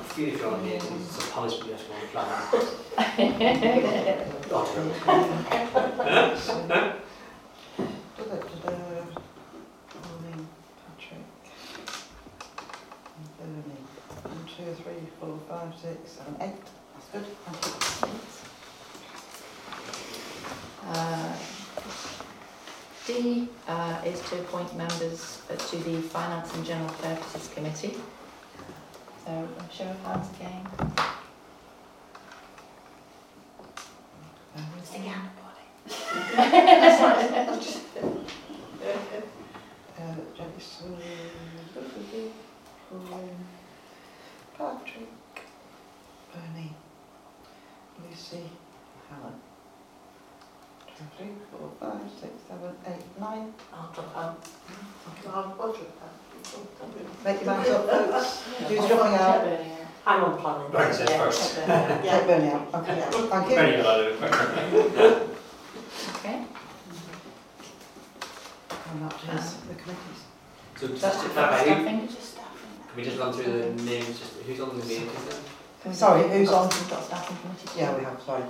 Feel 0.10 0.28
if 0.28 0.40
you're 0.40 0.60
it's 0.64 1.18
a 1.18 1.32
punishment 1.32 1.68
you 1.68 1.74
have 1.74 1.82
to 1.82 1.88
go 1.90 1.96
plan. 2.12 2.28
Da-da-da-da. 8.18 8.72
Pauline, 9.92 10.48
Patrick, 10.86 11.26
and 13.18 13.28
Bernie. 13.38 13.82
One, 14.24 14.44
two, 14.72 14.84
three, 14.84 14.94
four, 15.20 15.40
five, 15.50 15.74
six, 15.80 16.12
seven, 16.12 16.36
eight. 16.42 16.54
That's 16.94 17.08
good. 17.12 17.26
Uh, 20.88 21.34
D 23.06 23.50
uh, 23.68 24.02
is 24.06 24.22
to 24.30 24.40
appoint 24.40 24.76
members 24.78 25.42
uh, 25.50 25.56
to 25.56 25.78
the 25.78 26.02
Finance 26.02 26.54
and 26.56 26.66
General 26.66 26.90
Purposes 26.90 27.50
Committee. 27.54 27.98
So, 29.26 29.48
show 29.72 29.86
of 29.86 30.00
hands 30.04 30.30
again. 30.36 30.68
Stick 34.84 35.04
your 35.04 35.14
hand 35.14 35.30
up 35.30 35.38
Uh, 40.02 40.16
Jason, 40.36 40.98
Pauline, 42.90 43.46
Patrick, 44.62 45.10
Bernie, 46.32 46.74
Lucy, 48.04 48.50
Helen. 49.10 49.34
Two, 50.86 51.04
three, 51.18 51.34
four, 51.50 51.72
five, 51.80 52.02
six, 52.20 52.34
seven, 52.48 52.76
eight, 52.86 53.20
nine. 53.20 53.54
I'll 53.74 53.92
drop 53.92 54.16
out. 54.16 54.48
Make 57.24 57.42
your 57.44 57.54
minds 57.54 57.70
up, 57.70 57.90
folks. 57.90 58.44
Who's 58.68 58.88
dropping 58.88 59.16
out? 59.16 59.60
I'm 60.06 60.24
on 60.26 60.38
planning. 60.40 60.72
Bernie 60.72 60.94
said 60.94 61.10
first. 61.12 61.56
Take 61.56 61.68
Bernie 62.28 62.50
out. 62.50 62.74
Okay, 62.74 63.02
thank 63.30 63.50
you. 63.50 63.56
Bernie 63.56 63.78
got 63.78 64.00
out. 64.00 65.28
Okay. 66.18 66.44
And 68.92 69.10
that 69.10 69.16
is 69.40 69.54
the 69.56 69.76
committees. 69.76 70.22
So 70.76 70.88
just 70.88 71.02
That's 71.02 71.24
to 71.24 71.30
clarify, 71.30 71.58
who, 71.60 71.66
Staffing. 71.66 72.08
Just 72.08 72.32
staffing. 72.32 72.58
can 72.88 72.98
we 72.98 73.04
just 73.04 73.18
run 73.20 73.32
through 73.34 73.54
the 73.54 73.84
names, 73.84 74.20
just 74.20 74.34
who's 74.46 74.60
on 74.60 74.78
the 74.80 74.86
meetings 74.86 75.14
then? 75.30 75.40
Can 75.82 75.92
we 75.92 75.96
Sorry, 75.96 76.28
who's 76.30 76.50
on? 76.52 76.68
We've 76.68 76.90
got 76.90 77.04
staffing 77.06 77.38
committee. 77.38 77.80
Yeah, 77.80 77.96
we 77.98 78.04
have, 78.04 78.22
sorry. 78.24 78.44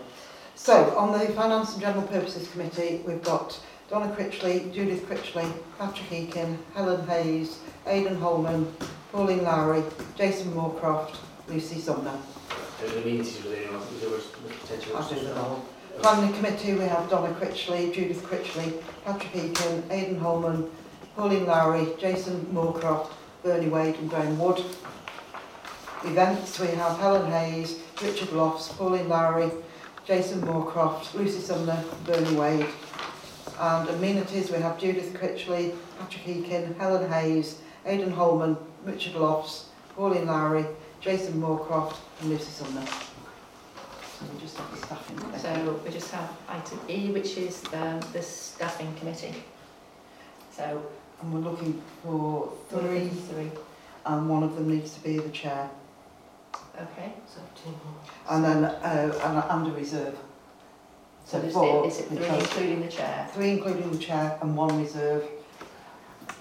So, 0.56 0.96
on 0.98 1.12
the 1.18 1.28
Finance 1.34 1.74
and 1.74 1.82
General 1.82 2.04
Purposes 2.08 2.48
Committee, 2.52 3.02
we've 3.06 3.22
got 3.24 3.60
Donna 3.92 4.16
Critchley, 4.16 4.74
Judith 4.74 5.06
Critchley, 5.06 5.52
Patrick 5.78 6.10
Eakin, 6.12 6.58
Helen 6.74 7.06
Hayes, 7.08 7.60
Aidan 7.86 8.16
Holman, 8.22 8.74
Pauline 9.12 9.44
Lowry, 9.44 9.84
Jason 10.18 10.54
Moorcroft, 10.54 11.18
Lucy 11.50 11.78
Sumner. 11.78 12.18
There's 12.80 12.94
the 12.94 13.02
meetings 13.02 13.36
with 13.44 13.54
anyone, 13.54 13.82
there 14.00 14.10
was 14.10 14.28
potential. 14.62 14.96
I'll 14.96 15.10
do 15.10 15.20
them 15.20 15.38
all. 15.38 15.66
Planning 16.00 16.34
Committee, 16.36 16.74
we 16.76 16.86
have 16.86 17.10
Donna 17.10 17.34
Critchley, 17.34 17.94
Judith 17.94 18.24
Critchley, 18.24 18.82
Patrick 19.04 19.34
Eakin, 19.34 19.92
Aidan 19.92 20.20
Holman, 20.20 20.72
Pauline 21.18 21.46
Lowry, 21.46 21.86
Jason 22.00 22.46
Moorcroft, 22.46 23.12
Bernie 23.44 23.68
Wade 23.68 23.96
and 23.96 24.10
Graham 24.10 24.40
Wood. 24.40 24.64
Events, 26.06 26.58
we 26.62 26.68
have 26.68 26.98
Helen 26.98 27.30
Hayes, 27.30 27.82
Richard 28.02 28.32
Lofts, 28.32 28.70
Pauline 28.70 29.10
Lowry, 29.10 29.52
Jason 30.06 30.40
Moorcroft, 30.44 31.14
Lucy 31.14 31.42
Sumner, 31.42 31.84
Bernie 32.06 32.36
Wade. 32.36 32.68
And 33.60 33.90
amenities, 33.90 34.52
we 34.52 34.58
have 34.58 34.80
Judith 34.80 35.14
Critchley, 35.14 35.76
Patrick 36.00 36.24
Eakin, 36.26 36.78
Helen 36.78 37.10
Hayes, 37.12 37.60
Aidan 37.86 38.12
Holman, 38.12 38.58
Richard 38.84 39.16
Lofts, 39.16 39.66
Pauline 39.96 40.26
Lowry, 40.28 40.66
Jason 41.00 41.34
Moorcroft 41.42 41.98
and 42.22 42.30
Lucy 42.30 42.46
Sumner. 42.52 42.86
So 42.86 44.26
we 44.34 44.40
just 44.40 44.58
have 44.58 44.72
the 44.72 44.78
staffing. 44.86 45.18
there. 45.32 45.40
So 45.40 45.80
we 45.86 45.92
just 45.92 46.12
have 46.12 46.30
item 46.48 46.80
E, 46.88 47.12
which 47.12 47.38
is 47.38 47.64
um, 47.74 48.00
the 48.14 48.22
staffing 48.22 48.94
committee. 48.96 49.34
So 50.52 50.84
And 51.22 51.34
we're 51.34 51.40
looking 51.52 51.82
for 52.04 52.52
three, 52.70 53.10
three 53.10 53.52
and 54.06 54.30
one 54.30 54.44
of 54.44 54.56
them 54.56 54.70
needs 54.70 54.94
to 54.96 55.00
be 55.04 55.18
the 55.18 55.30
chair. 55.30 55.70
okay. 56.76 57.14
And 58.30 58.44
then, 58.44 58.64
uh, 58.66 59.20
and, 59.24 59.64
and 59.66 59.72
a 59.72 59.78
reserve. 59.78 60.18
So 61.26 61.40
So 61.40 61.48
is 61.48 61.54
four, 61.54 61.84
it, 61.86 61.88
is 61.88 62.00
it 62.00 62.08
three 62.08 62.18
because- 62.18 62.42
including 62.44 62.82
the 62.82 62.88
chair? 62.88 63.30
three 63.34 63.52
including 63.52 63.92
the 63.92 63.98
chair 63.98 64.38
and 64.42 64.56
one 64.58 64.82
reserve 64.82 65.24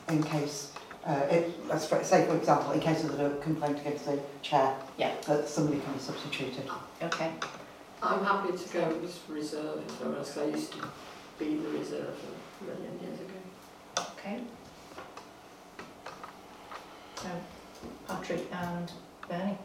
in 0.09 0.23
case, 0.23 0.73
uh, 1.07 1.13
it, 1.31 1.67
let's 1.69 1.87
for- 1.87 2.03
say 2.03 2.27
for 2.27 2.37
example, 2.37 2.73
in 2.73 2.81
case 2.81 3.03
there's 3.03 3.19
a 3.21 3.37
complaint 3.39 3.79
against 3.81 4.07
the 4.07 4.19
chair. 4.43 4.75
Yeah. 4.99 5.13
That 5.27 5.49
somebody 5.49 5.81
can 5.81 5.93
be 5.93 5.99
substituted. 6.01 6.65
Okay, 7.03 7.31
I'm 8.03 8.25
happy 8.25 8.57
to 8.57 8.69
go 8.73 8.89
with 9.01 9.19
reserve 9.29 9.85
as 9.87 10.01
well, 10.01 10.11
because 10.11 10.39
I 10.39 10.45
used 10.47 10.73
to 10.73 10.79
be 11.39 11.57
the 11.57 11.69
reserve 11.71 12.15
a 12.61 12.65
million 12.65 12.99
years 13.01 13.21
ago. 13.21 14.07
okay. 14.19 14.41
So 17.17 17.29
Patrick 18.09 18.47
and 18.53 18.91
Bernie. 19.29 19.59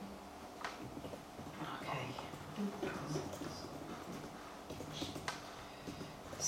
Okay. 1.82 2.06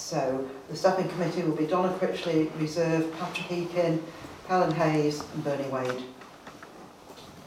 So, 0.08 0.48
the 0.70 0.76
staffing 0.78 1.10
committee 1.10 1.44
will 1.44 1.58
be 1.58 1.66
Donna 1.66 1.90
Critchley, 1.98 2.50
reserve, 2.62 3.14
Patrick 3.20 3.48
Eakin, 3.50 4.02
Helen 4.48 4.72
Hayes 4.72 5.22
and 5.34 5.44
Bernie 5.44 5.68
Wade. 5.68 6.02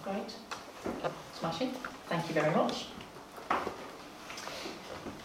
Great. 0.04 0.34
Smashing. 1.38 1.70
Thank 2.10 2.28
you 2.28 2.34
very 2.34 2.54
much. 2.54 2.88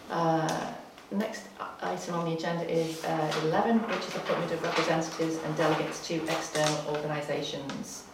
Uh, 0.09 0.71
Next 1.11 1.43
item 1.81 2.15
on 2.15 2.23
the 2.23 2.37
agenda 2.37 2.63
is 2.71 3.03
uh, 3.03 3.41
11, 3.43 3.79
which 3.79 4.07
is 4.07 4.15
appointment 4.15 4.53
of 4.53 4.63
representatives 4.63 5.35
and 5.43 5.57
delegates 5.57 6.07
to 6.07 6.23
external 6.23 6.95
organisations. 6.95 8.05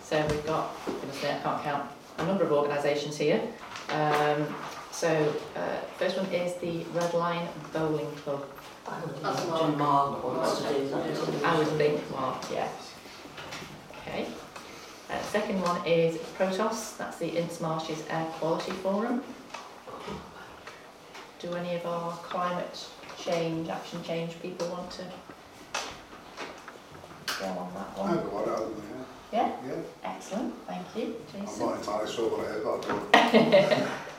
So 0.00 0.24
we've 0.30 0.46
got, 0.46 0.76
goodness 0.86 1.24
I 1.24 1.40
can't 1.40 1.62
count, 1.64 1.90
a 2.18 2.26
number 2.26 2.44
of 2.44 2.52
organisations 2.52 3.16
here. 3.16 3.42
Um, 3.88 4.46
So 4.94 5.34
uh, 5.56 5.76
first 5.98 6.16
one 6.16 6.26
is 6.26 6.54
the 6.58 6.84
Red 6.92 7.12
Line 7.14 7.48
Bowling 7.72 8.10
Club. 8.22 8.46
I 8.86 9.00
would 9.00 9.16
That's 9.20 9.44
imagine 9.44 9.76
Mark 9.76 10.22
wants 10.22 10.62
to 10.62 10.72
do 10.72 10.88
that. 10.88 11.44
I 11.44 11.58
would 11.58 11.66
think, 11.66 12.10
Mark, 12.12 12.44
yeah. 12.52 12.68
Okay. 14.06 14.26
Uh, 15.10 15.20
second 15.22 15.60
one 15.62 15.84
is 15.84 16.16
Protos, 16.38 16.96
that's 16.96 17.18
the 17.18 17.26
Ince 17.26 17.60
Marshes 17.60 18.04
Air 18.08 18.24
Quality 18.38 18.70
Forum. 18.70 19.20
Do 21.40 21.52
any 21.54 21.74
of 21.74 21.84
our 21.86 22.12
climate 22.18 22.86
change, 23.18 23.68
action 23.68 24.00
change 24.04 24.40
people 24.40 24.68
want 24.68 24.92
to 24.92 25.02
go 27.40 27.46
on 27.46 27.74
that 27.74 27.98
one? 27.98 28.16
I've 28.16 28.30
got 28.30 28.60
it. 28.60 28.68
Yeah, 29.32 29.52
Yeah. 29.66 29.74
excellent, 30.04 30.54
thank 30.68 30.86
you, 30.94 31.16
Jason. 31.32 31.62
I'm 31.64 31.68
not 31.70 31.78
entirely 31.80 32.12
sure 32.12 32.30
what 32.30 32.46
it 32.46 32.58
is, 32.58 32.64
but 32.64 33.12
I 33.12 33.78
do. 33.80 33.86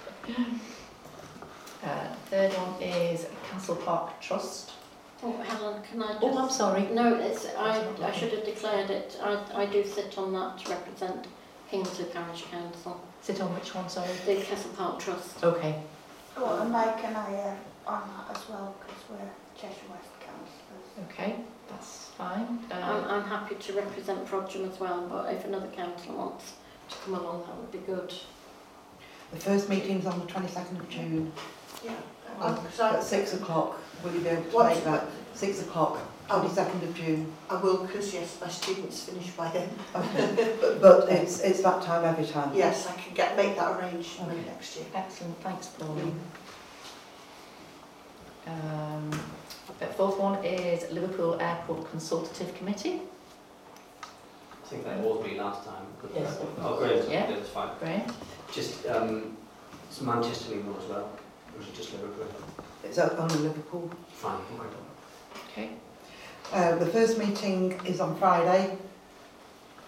Uh, 1.84 2.08
third 2.30 2.52
one 2.54 2.82
is 2.82 3.28
Castle 3.50 3.76
Park 3.76 4.20
Trust. 4.22 4.72
Oh, 5.24 5.32
Helen, 5.42 5.82
can 5.84 6.02
I 6.02 6.14
just... 6.14 6.24
Oh, 6.24 6.38
I'm 6.38 6.50
sorry. 6.50 6.84
No, 6.88 7.16
it's, 7.16 7.46
I, 7.56 7.88
I 8.04 8.12
should 8.12 8.32
have 8.34 8.44
declared 8.46 8.90
it. 8.90 9.18
I, 9.22 9.40
I 9.56 9.66
do 9.68 9.84
sit 9.86 10.18
on 10.18 10.34
that 10.34 10.58
to 10.60 10.72
represent 10.72 11.28
Kingsley 11.70 12.06
Parish 12.06 12.44
Council, 12.52 13.00
Sit 13.22 13.42
on 13.42 13.54
which 13.56 13.74
one, 13.74 13.88
sorry? 13.90 14.10
the 14.26 14.36
Castle 14.42 14.72
Park 14.76 15.00
Trust. 15.00 15.44
Okay, 15.44 15.82
Well, 16.38 16.62
and 16.62 16.72
Mike 16.72 17.04
and 17.04 17.18
I 17.18 17.32
are 17.34 17.58
on 17.88 18.02
that 18.10 18.38
as 18.38 18.50
well 18.50 18.76
because 18.80 19.02
we're 19.10 19.30
Cheshire 19.56 19.86
West 19.90 20.10
councillors. 20.20 21.10
okay, 21.10 21.36
that's 21.70 22.10
fine. 22.18 22.60
I'm, 22.72 22.84
Uh, 22.84 23.08
I'm 23.10 23.24
happy 23.24 23.56
to 23.56 23.74
represent 23.74 24.26
Frodsham 24.28 24.72
as 24.72 24.80
well, 24.80 25.08
but 25.10 25.32
if 25.34 25.46
another 25.46 25.68
councillor 25.68 26.18
wants 26.18 26.54
to 26.90 26.96
come 27.06 27.14
along, 27.16 27.44
that 27.48 27.56
would 27.58 27.72
be 27.72 27.80
good. 27.80 28.14
The 29.32 29.38
first 29.40 29.70
meeting's 29.70 30.06
on 30.06 30.20
the 30.20 30.26
22nd 30.26 30.80
of 30.80 30.90
June 30.90 31.32
Yeah. 31.84 31.94
Um, 32.40 32.60
so 32.74 32.86
at 32.88 33.04
6 33.04 33.34
o'clock. 33.36 33.80
Will 34.04 34.14
you 34.14 34.20
be 34.22 34.30
able 34.30 34.44
to 34.44 34.50
What- 34.56 34.68
make 34.76 34.84
that? 34.84 35.06
6 35.34 35.62
o'clock, 35.64 36.00
22nd 36.30 36.84
of 36.84 36.94
June. 36.96 37.32
I 37.50 37.56
will, 37.58 37.78
because 37.78 38.14
yes, 38.14 38.38
my 38.42 38.48
students 38.50 39.02
finish 39.04 39.30
by 39.32 39.50
then. 39.52 39.70
Okay. 39.96 40.56
But, 40.62 40.82
but 40.82 41.10
it's, 41.10 41.40
it's 41.42 41.62
that 41.62 41.82
time 41.82 42.06
every 42.06 42.26
time. 42.26 42.52
Yes, 42.56 42.88
I 42.88 42.94
can 42.94 43.14
get 43.14 43.36
make 43.38 43.56
that 43.58 43.78
arrangement 43.80 44.32
Okay. 44.32 44.46
next 44.46 44.76
year. 44.78 44.86
excellent, 44.94 45.38
thanks 45.42 45.68
Pauline. 45.68 46.20
Um, 48.48 49.12
the 49.80 49.88
fourth 49.88 50.18
one 50.20 50.44
is 50.46 50.90
Liverpool 50.92 51.38
Airport 51.42 51.90
Consultative 51.92 52.54
Committee. 52.56 53.02
I 54.04 54.68
think 54.68 54.84
that 54.86 55.00
was 55.00 55.24
me 55.26 55.38
last 55.40 55.66
time. 55.66 55.86
Yes. 56.16 56.38
Oh, 56.62 56.78
great, 56.78 57.10
Yeah. 57.10 57.28
that's 57.32 57.50
fine. 57.50 57.70
Great. 57.80 58.04
Just, 58.56 58.86
um, 58.88 59.36
it's 59.90 60.00
Manchester 60.00 60.56
we 60.56 60.64
know 60.64 60.78
as 60.82 60.88
well, 60.88 61.10
or 61.54 61.62
is 61.62 61.68
it 61.68 61.76
just 61.76 61.92
Liverpool? 61.92 62.26
It's 62.86 62.98
at 62.98 63.12
only 63.20 63.36
Liverpool. 63.36 63.92
Fine, 64.14 64.40
okay. 64.58 64.78
Okay. 65.52 65.70
Uh, 66.54 66.76
the 66.76 66.86
first 66.86 67.18
meeting 67.18 67.74
is 67.86 68.00
on 68.00 68.16
Friday. 68.16 68.78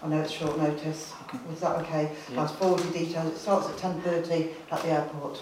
I 0.02 0.08
know 0.08 0.20
it's 0.20 0.32
short 0.32 0.58
notice. 0.58 1.14
Is 1.50 1.60
that 1.60 1.76
okay? 1.78 2.12
Yeah. 2.30 2.42
I'll 2.42 2.48
forward 2.48 2.84
you 2.84 2.90
details. 2.90 3.32
It 3.32 3.38
starts 3.38 3.68
at 3.68 3.76
10.30 3.76 4.52
at 4.70 4.82
the 4.82 4.88
airport. 4.88 5.40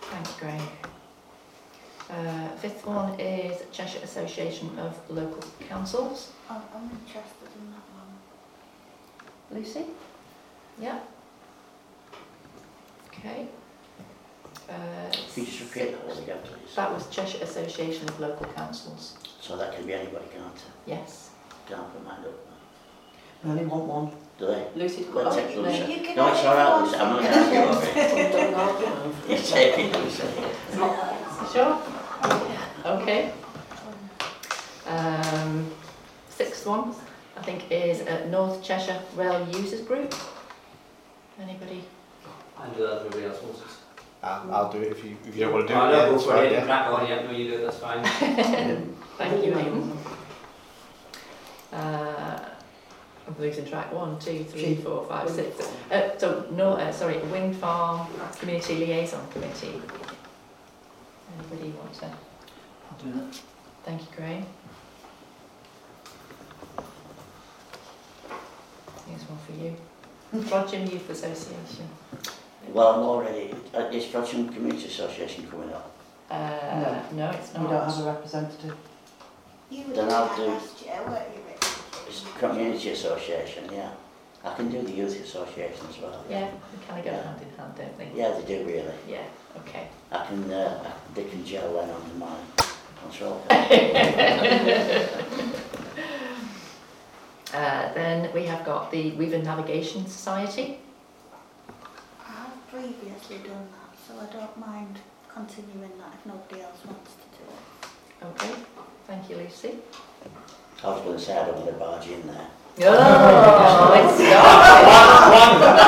Thanks, 0.00 0.32
Greg. 0.40 0.60
Uh, 2.10 2.48
fifth 2.56 2.84
one 2.84 3.18
is 3.20 3.62
Cheshire 3.70 4.00
Association 4.02 4.76
of 4.80 4.98
Local 5.08 5.44
Councils. 5.68 6.32
I'm, 6.50 6.62
I'm 6.74 6.90
interested 6.90 7.48
in 7.60 7.70
that 7.70 7.84
one. 7.94 9.60
Lucy? 9.62 9.84
Yeah. 10.80 10.98
Okay. 13.18 13.48
Uh, 14.68 14.72
Could 15.34 15.36
you 15.38 15.44
just 15.46 15.60
repeat 15.60 15.92
that 15.92 16.04
all 16.06 16.18
again, 16.22 16.38
please? 16.44 16.74
That 16.76 16.92
was 16.92 17.06
Cheshire 17.08 17.42
Association 17.42 18.08
of 18.08 18.20
Local 18.20 18.46
Councils. 18.52 19.16
So 19.40 19.56
that 19.56 19.74
can 19.74 19.86
be 19.86 19.94
anybody, 19.94 20.26
can't 20.32 20.54
it? 20.54 20.62
Yes. 20.86 21.30
Don't 21.68 21.90
put 21.92 22.04
mine 22.04 22.20
up. 22.20 22.34
We 23.44 23.50
only 23.50 23.66
want 23.66 23.84
one. 23.84 24.10
Do 24.38 24.46
they? 24.46 24.66
Lucy's 24.76 25.06
Well, 25.08 25.24
got 25.24 25.34
take 25.34 25.56
no. 25.56 25.62
Lucy. 25.62 25.78
You 25.92 26.00
can 26.00 26.18
it's 26.18 26.44
all 26.44 26.54
right, 26.54 26.80
Lucy. 26.82 26.96
you 26.96 27.02
I'm 27.02 27.22
not 27.22 27.52
going 27.52 28.32
to 28.32 28.38
to. 28.38 28.54
argue 28.56 28.86
over 28.86 29.32
it. 29.32 29.40
You 29.40 29.46
take 29.46 29.78
it, 29.78 29.96
Lucy. 29.96 31.52
Sure? 31.52 31.82
Okay. 32.84 33.32
Um, 34.86 35.70
sixth 36.30 36.66
one, 36.66 36.94
I 37.36 37.42
think, 37.42 37.70
is 37.70 38.00
uh, 38.02 38.26
North 38.30 38.62
Cheshire 38.62 39.00
Rail 39.16 39.46
Users 39.52 39.80
Group. 39.82 40.14
Anybody? 41.40 41.84
I'll 42.56 42.70
do 42.70 42.82
that 42.82 42.92
if 42.94 42.98
everybody 43.06 43.24
else 43.26 43.42
wants 43.42 43.60
it. 43.60 43.66
I'll, 44.22 44.52
I'll 44.52 44.72
do 44.72 44.80
it 44.82 44.90
if 44.92 45.04
you, 45.04 45.16
if 45.26 45.36
you 45.36 45.44
don't 45.44 45.52
want 45.52 45.68
to 45.68 45.72
do 45.74 45.78
it. 45.78 45.82
no, 45.82 45.90
yeah, 45.90 46.06
go 46.06 46.12
that's 46.12 46.24
for 46.24 46.32
fine, 46.32 46.46
it, 46.46 46.52
yeah. 46.52 46.64
crack 46.64 46.86
on, 46.88 47.08
yeah, 47.08 47.22
no, 47.22 47.30
you 47.30 47.50
do 47.50 47.58
it, 47.58 47.62
that's 47.62 47.78
fine. 47.78 48.04
Thank 49.18 49.44
you, 49.44 49.56
Aidan. 49.56 49.98
Uh, 51.72 52.48
I'm 53.28 53.36
losing 53.38 53.66
track. 53.66 53.92
One, 53.92 54.18
two, 54.18 54.42
three, 54.44 54.74
four, 54.76 55.04
five, 55.06 55.30
six. 55.30 55.70
Uh, 55.92 56.18
so, 56.18 56.46
no, 56.50 56.72
uh, 56.72 56.90
sorry, 56.90 57.18
Wind 57.18 57.54
Farm 57.56 58.08
Community 58.38 58.74
Liaison 58.86 59.24
Committee. 59.28 59.80
Anybody 61.38 61.70
want 61.78 61.94
to? 61.94 62.06
I'll 62.06 62.98
do 63.04 63.12
that. 63.12 63.40
Thank 63.84 64.00
you, 64.00 64.08
Graham. 64.16 64.46
Here's 69.06 69.22
one 69.22 69.38
for 69.46 69.52
you. 69.52 69.76
Frodsham 70.34 70.90
Youth 70.92 71.08
Association. 71.10 71.88
Well, 72.72 72.88
I'm 72.94 73.00
already, 73.00 73.54
uh, 73.74 73.86
is 73.90 74.04
Frodsham 74.04 74.52
Community 74.54 74.86
Association 74.86 75.46
coming 75.50 75.72
up? 75.72 75.90
Uh, 76.30 77.00
No, 77.12 77.30
it's 77.30 77.54
not. 77.54 77.62
We 77.62 77.68
don't 77.70 77.88
have 77.88 77.98
a 78.00 78.04
representative. 78.04 78.76
You 79.70 79.84
were 79.86 79.94
Then 79.94 80.04
doing 80.08 80.12
I'll 80.12 80.36
do 80.36 80.46
last 80.48 80.82
year, 80.84 81.00
weren't 81.06 81.28
you, 81.34 81.40
Richard? 81.46 81.78
It's 82.08 82.20
the 82.22 82.30
community 82.38 82.90
association, 82.90 83.64
yeah. 83.72 83.90
I 84.44 84.54
can 84.54 84.70
do 84.70 84.82
the 84.82 84.92
youth 84.92 85.20
association 85.22 85.86
as 85.90 85.98
well. 86.00 86.24
Yeah, 86.30 86.50
they 86.50 86.86
kind 86.86 87.00
of 87.00 87.04
go 87.06 87.10
hand 87.22 87.40
in 87.42 87.58
hand, 87.58 87.74
don't 87.76 87.98
they? 87.98 88.10
Yeah, 88.14 88.30
they 88.38 88.44
do 88.46 88.64
really. 88.66 88.94
Yeah, 89.08 89.24
okay. 89.58 89.88
I 90.12 90.26
can, 90.26 90.50
uh, 90.50 90.84
I- 90.86 91.14
they 91.14 91.24
can 91.24 91.44
gel 91.44 91.72
then 91.72 91.90
under 91.90 92.14
mine. 92.14 92.46
That's 93.02 93.22
all. 93.22 93.40
Uh, 97.54 97.92
then 97.94 98.30
we 98.34 98.44
have 98.44 98.64
got 98.64 98.90
the 98.90 99.12
Weaver 99.12 99.38
Navigation 99.38 100.06
Society. 100.06 100.78
I've 102.26 102.68
previously 102.70 103.38
done 103.38 103.66
that, 103.72 103.96
so 104.06 104.14
I 104.20 104.26
don't 104.32 104.58
mind 104.58 104.98
continuing 105.32 105.92
that 105.98 106.12
if 106.14 106.26
nobody 106.26 106.60
else 106.62 106.84
wants 106.84 107.14
to 107.14 107.26
do 107.38 107.44
it. 107.50 108.26
Okay, 108.26 108.54
thank 109.06 109.30
you, 109.30 109.36
Lucy. 109.36 109.76
I 110.84 110.86
was 110.88 111.00
going 111.02 111.16
to 111.16 111.22
say 111.24 111.38
I 111.38 111.46
don't 111.46 111.56
want 111.56 111.66
to 111.68 111.72
barge 111.72 112.06
in 112.08 112.26
there. 112.26 112.46
Oh, 112.80 113.92
it's 113.94 114.14
started. 114.20 114.86
One, 115.32 115.60
one, 115.60 115.78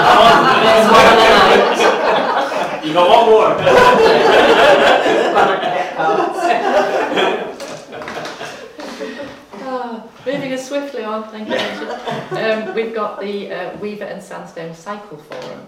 one. 2.80 2.86
You 2.88 2.92
got 2.94 3.08
one 3.08 3.26
more. 3.30 3.50
Ah, 9.62 10.04
Moving 10.26 10.52
us 10.52 10.68
swiftly 10.68 11.04
on, 11.04 11.24
thank 11.30 11.48
you. 11.48 11.54
Richard. 11.54 11.88
Um, 12.68 12.69
we've 12.82 12.94
got 12.94 13.20
the 13.20 13.52
uh, 13.52 13.76
Weaver 13.78 14.04
and 14.04 14.22
Sandstone 14.22 14.74
Cycle 14.74 15.18
Forum. 15.18 15.66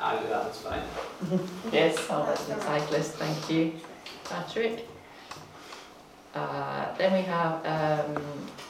I 0.00 0.16
do 0.16 0.28
that, 0.28 0.44
that's 0.44 0.60
fine. 0.60 0.82
Yes, 1.72 2.06
oh, 2.08 2.24
that's 2.26 2.44
the 2.44 2.58
cyclist, 2.60 3.14
thank 3.14 3.50
you, 3.50 3.72
Patrick. 4.24 4.86
Uh, 6.34 6.94
then 6.96 7.12
we 7.12 7.22
have 7.22 7.54
um, 7.66 8.22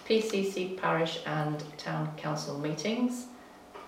PCC 0.08 0.80
parish 0.80 1.20
and 1.26 1.62
town 1.76 2.10
council 2.16 2.58
meetings. 2.58 3.26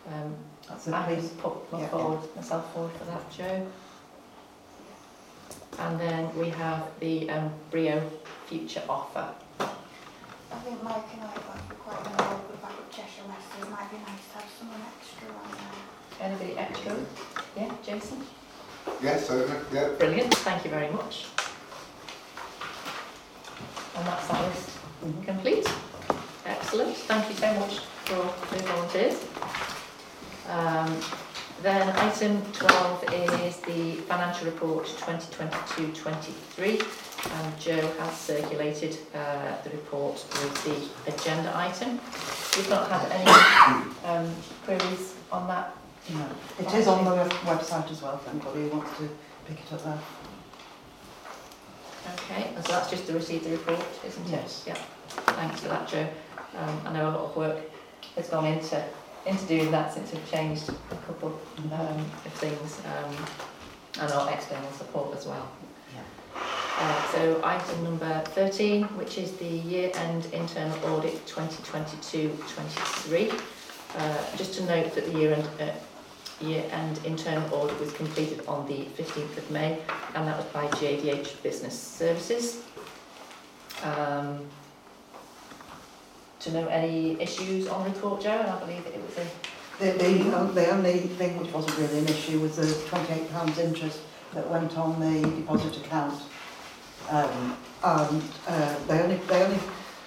Um, 0.06 0.34
That's 0.68 0.88
a 0.88 0.94
I 0.94 1.06
can 1.06 1.16
police. 1.16 1.30
put 1.38 1.72
my 1.72 1.80
yeah, 1.80 1.88
forward, 1.88 2.36
myself 2.36 2.72
forward 2.74 2.92
for 2.98 3.04
that, 3.06 3.30
Joe. 3.30 3.66
And 5.78 5.98
then 5.98 6.36
we 6.36 6.50
have 6.50 6.86
the 7.00 7.30
um, 7.30 7.50
Brio 7.70 8.02
future 8.46 8.82
offer. 8.88 9.26
I 9.58 10.56
think 10.56 10.82
Mike 10.82 11.04
and 11.14 11.22
I 11.22 11.34
both 11.34 11.68
be 11.68 11.74
quite 11.76 12.06
involved 12.06 12.50
with 12.50 12.60
back 12.60 12.72
at 12.72 12.81
Cheshire 12.92 13.24
West, 13.26 13.48
so 13.56 13.66
it 13.66 13.70
might 13.70 13.90
be 13.90 13.96
nice 13.96 14.28
to 14.28 14.38
have 14.38 14.50
someone 14.58 14.80
extra 14.92 15.28
on 15.32 15.48
there. 15.56 16.28
Anybody 16.28 16.58
extra? 16.58 16.94
Yeah, 17.56 17.72
Jason? 17.82 18.20
Yes, 19.02 19.28
certainly, 19.28 19.58
yeah. 19.72 19.88
Brilliant, 19.98 20.34
thank 20.34 20.64
you 20.64 20.70
very 20.70 20.90
much. 20.90 21.26
And 23.96 24.06
that's 24.06 24.30
our 24.30 24.46
list 24.46 24.70
complete. 25.24 25.66
Excellent, 26.44 26.94
thank 27.08 27.28
you 27.30 27.34
so 27.34 27.54
much 27.60 27.78
for 28.04 28.56
the 28.56 28.62
volunteers. 28.62 29.24
Um, 30.50 31.00
then 31.62 31.88
item 31.96 32.42
12 32.52 33.04
is 33.14 33.56
the 33.58 33.94
financial 34.08 34.46
report 34.46 34.84
2022-23 34.86 36.82
and 37.30 37.60
Joe 37.60 37.86
has 37.98 38.16
circulated 38.18 38.98
uh, 39.14 39.54
the 39.62 39.70
report 39.70 40.14
with 40.14 40.64
the 40.64 41.12
agenda 41.12 41.52
item. 41.56 42.00
We've 42.56 42.68
not 42.68 42.90
had 42.90 43.10
any 43.12 43.30
um, 44.04 44.34
queries 44.64 45.14
on 45.30 45.46
that 45.48 45.76
No. 46.12 46.26
It 46.58 46.74
is 46.74 46.88
on 46.88 47.04
the 47.04 47.10
website 47.46 47.90
as 47.90 48.02
well, 48.02 48.14
if 48.20 48.28
anybody 48.28 48.62
who 48.62 48.76
wants 48.76 48.96
to 48.98 49.08
pick 49.46 49.60
it 49.60 49.72
up 49.72 49.84
there. 49.84 49.98
Okay, 52.14 52.50
and 52.56 52.64
so 52.66 52.72
that's 52.72 52.90
just 52.90 53.06
to 53.06 53.12
receive 53.12 53.44
the 53.44 53.50
report, 53.50 53.84
isn't 54.04 54.26
it? 54.26 54.30
Yes. 54.30 54.64
Yeah, 54.66 54.74
thanks 55.36 55.60
for 55.60 55.68
that, 55.68 55.86
Joe. 55.88 56.08
Um, 56.58 56.80
I 56.86 56.92
know 56.92 57.08
a 57.08 57.12
lot 57.12 57.24
of 57.30 57.36
work 57.36 57.58
has 58.16 58.28
gone 58.28 58.46
into, 58.46 58.82
into 59.26 59.46
doing 59.46 59.70
that 59.70 59.94
since 59.94 60.12
we've 60.12 60.30
changed 60.30 60.68
a 60.68 60.96
couple 61.06 61.40
um, 61.72 61.98
of 62.26 62.32
things, 62.34 62.80
um, 62.86 63.14
and 64.00 64.12
our 64.12 64.30
external 64.32 64.70
support 64.72 65.16
as 65.16 65.26
well. 65.26 65.48
Uh, 66.78 67.12
so 67.12 67.40
item 67.44 67.84
number 67.84 68.22
13, 68.28 68.84
which 68.96 69.18
is 69.18 69.36
the 69.36 69.46
year-end 69.46 70.24
internal 70.32 70.74
audit 70.86 71.14
2022-23. 71.26 73.40
Uh, 73.94 74.16
just 74.36 74.54
to 74.54 74.64
note 74.64 74.94
that 74.94 75.04
the 75.12 75.18
year-end 75.18 75.46
uh, 75.60 75.70
year-end 76.40 76.98
internal 77.04 77.54
audit 77.54 77.78
was 77.78 77.92
completed 77.92 78.42
on 78.48 78.66
the 78.66 78.86
15th 78.96 79.36
of 79.36 79.50
May 79.50 79.78
and 80.14 80.26
that 80.26 80.34
was 80.36 80.46
by 80.46 80.66
JDH 80.78 81.42
Business 81.42 81.78
Services. 81.78 82.62
Um, 83.84 84.48
to 86.42 86.52
know 86.52 86.66
any 86.68 87.20
issues 87.20 87.68
on 87.68 87.84
the 87.84 87.90
report, 87.90 88.22
Joe, 88.22 88.30
and 88.40 88.50
I 88.50 88.58
believe 88.58 88.84
that 88.84 88.94
it 88.94 89.02
was 89.04 89.16
a 89.18 89.26
The, 89.78 89.92
the, 89.98 90.36
uh, 90.36 90.44
the 90.52 90.70
only 90.70 90.98
thing 91.18 91.38
which 91.40 91.52
wasn't 91.52 91.76
really 91.78 91.98
an 92.00 92.06
issue 92.08 92.40
was 92.40 92.56
the 92.56 92.66
twenty-eight 92.88 93.30
pounds 93.32 93.58
interest 93.58 94.00
that 94.34 94.48
went 94.48 94.76
on 94.78 94.98
the 95.00 95.28
deposit 95.28 95.76
account. 95.84 96.20
Um, 97.10 97.56
and, 97.84 98.22
uh, 98.46 98.76
they 98.86 99.00
only, 99.00 99.16
they 99.28 99.42
only, 99.42 99.58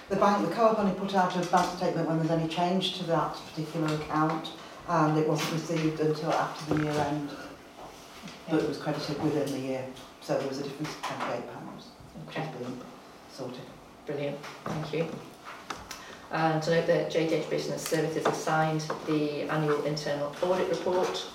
the 0.09 0.15
bank, 0.15 0.47
the 0.47 0.53
co-op 0.55 0.79
only 0.79 0.93
put 0.93 1.13
out 1.15 1.35
a 1.35 1.45
bank 1.51 1.77
statement 1.77 2.07
when 2.07 2.17
there's 2.19 2.31
any 2.31 2.47
change 2.47 2.97
to 2.99 3.03
that 3.05 3.35
particular 3.49 3.93
account, 3.95 4.51
and 4.87 5.17
it 5.17 5.27
wasn't 5.27 5.53
received 5.53 5.99
until 5.99 6.31
after 6.31 6.73
the 6.73 6.83
year 6.83 6.93
end, 6.93 7.29
but 8.49 8.61
it 8.61 8.67
was 8.67 8.77
credited 8.77 9.21
within 9.23 9.51
the 9.51 9.59
year, 9.67 9.85
so 10.21 10.37
there 10.37 10.47
was 10.47 10.59
a 10.59 10.63
difference 10.63 10.89
of 10.95 11.01
twenty-eight 11.01 11.53
pounds, 11.53 11.87
which 12.27 12.37
Okay, 12.37 12.47
has 12.47 12.55
been 12.55 12.79
sorted. 13.31 13.61
brilliant, 14.05 14.37
thank 14.63 14.93
you. 14.93 15.07
And 16.31 16.61
to 16.63 16.71
note 16.71 16.87
that 16.87 17.11
JDH 17.11 17.49
Business 17.49 17.81
Services 17.81 18.25
has 18.25 18.37
signed 18.37 18.81
the 19.07 19.43
annual 19.43 19.83
internal 19.85 20.35
audit 20.41 20.67
report. 20.69 21.25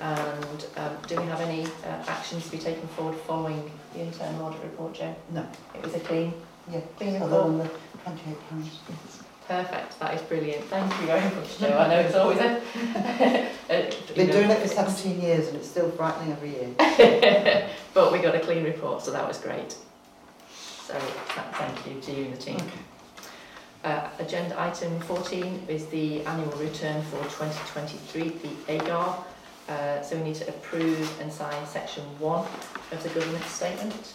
And 0.00 0.66
um, 0.76 0.96
do 1.08 1.16
we 1.20 1.26
have 1.26 1.40
any 1.40 1.64
uh, 1.64 2.04
actions 2.06 2.44
to 2.44 2.50
be 2.52 2.58
taken 2.58 2.86
forward 2.88 3.16
following 3.16 3.68
the 3.94 4.00
internal 4.02 4.46
audit 4.46 4.62
report, 4.62 4.94
Joe? 4.94 5.14
No. 5.30 5.44
It 5.74 5.82
was 5.82 5.94
a 5.94 6.00
clean, 6.00 6.32
Yeah, 6.70 6.80
clean 6.96 7.14
report. 7.14 7.64
the 7.64 7.70
twenty-eight 8.04 8.48
pounds. 8.48 8.78
Perfect, 9.48 9.98
that 9.98 10.14
is 10.14 10.20
brilliant. 10.22 10.62
Thank 10.66 10.92
you 11.00 11.06
very 11.06 11.34
much, 11.34 11.58
Joe. 11.58 11.78
I 11.78 11.88
know 11.88 12.00
it's 12.00 12.14
always 12.14 12.38
a... 12.38 12.62
a 13.70 13.86
you 13.86 14.14
Been 14.14 14.26
know, 14.26 14.32
doing 14.34 14.50
it 14.50 14.60
for 14.60 14.68
seventeen 14.68 15.20
years 15.20 15.48
and 15.48 15.56
it's 15.56 15.68
still 15.68 15.90
frightening 15.90 16.30
every 16.32 16.50
year. 16.50 17.68
but 17.94 18.12
we 18.12 18.18
got 18.20 18.34
a 18.36 18.40
clean 18.40 18.62
report, 18.62 19.02
so 19.02 19.10
that 19.10 19.26
was 19.26 19.38
great. 19.38 19.74
So 20.84 20.92
th- 20.94 21.46
thank 21.54 21.86
you 21.86 22.00
to 22.00 22.12
you 22.12 22.24
and 22.26 22.34
the 22.34 22.38
team. 22.38 22.58
Uh, 23.84 24.08
agenda 24.18 24.60
item 24.60 24.98
14 25.00 25.62
is 25.68 25.86
the 25.86 26.20
annual 26.26 26.50
return 26.58 27.00
for 27.04 27.22
2023, 27.24 28.28
the 28.42 28.72
AGAR. 28.72 29.24
Uh, 29.68 30.02
so 30.02 30.16
we 30.16 30.22
need 30.24 30.34
to 30.34 30.48
approve 30.48 31.20
and 31.20 31.32
sign 31.32 31.64
section 31.66 32.02
1 32.18 32.46
of 32.92 33.02
the 33.02 33.08
governance 33.10 33.46
statement. 33.46 34.12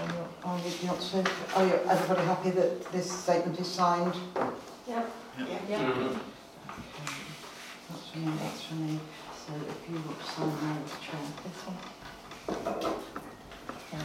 Anyone? 0.00 0.28
Are 0.44 0.58
you, 0.58 0.70
you 0.82 0.90
are 1.56 1.66
you, 1.66 1.72
everybody 1.88 2.26
happy 2.26 2.50
that 2.50 2.92
this 2.92 3.10
statement 3.10 3.58
is 3.58 3.66
signed? 3.66 4.14
Yeah. 4.86 5.04
Yeah. 5.68 5.78
Mhm. 5.78 6.18
That's 7.88 8.08
for 8.10 8.18
me, 8.18 8.32
that's 8.42 8.62
for 8.64 8.74
me. 8.74 9.00
So 9.46 9.52
if 9.54 9.88
you 9.90 9.96
want 10.04 10.22
sign 10.22 10.52
that, 10.62 10.86
chair. 11.00 11.20
This 11.44 12.84
one. 12.84 13.17
Okay, 13.94 14.02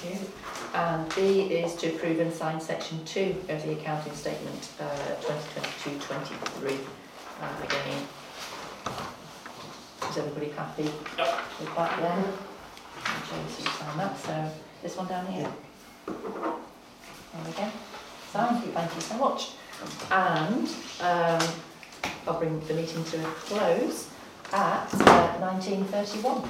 thank 0.00 0.20
you. 0.20 0.26
And 0.72 1.14
B 1.14 1.54
is 1.54 1.74
to 1.76 1.88
approve 1.88 2.20
and 2.20 2.32
sign 2.32 2.58
section 2.58 3.04
two 3.04 3.36
of 3.50 3.62
the 3.62 3.72
accounting 3.72 4.14
statement, 4.14 4.70
uh, 4.80 4.86
2022-23. 5.20 6.78
Uh, 7.40 7.64
again, 7.64 8.02
is 10.08 10.16
everybody 10.16 10.48
happy 10.50 10.84
with 10.84 11.74
that 11.76 12.00
then? 12.00 12.24
And 12.24 13.24
James, 13.30 13.58
you 13.60 13.66
sign 13.66 13.98
that, 13.98 14.18
so 14.18 14.50
this 14.82 14.96
one 14.96 15.06
down 15.06 15.26
here. 15.26 15.52
There 16.06 16.14
we 17.44 17.52
go. 17.52 17.70
Signed, 18.32 18.64
thank 18.72 18.94
you 18.94 19.00
so 19.02 19.18
much. 19.18 19.50
And 20.10 20.68
um, 21.02 21.48
I'll 22.26 22.38
bring 22.38 22.58
the 22.66 22.74
meeting 22.74 23.04
to 23.04 23.20
a 23.20 23.30
close 23.32 24.08
at 24.52 24.88
uh, 24.94 25.38
1931. 25.40 26.48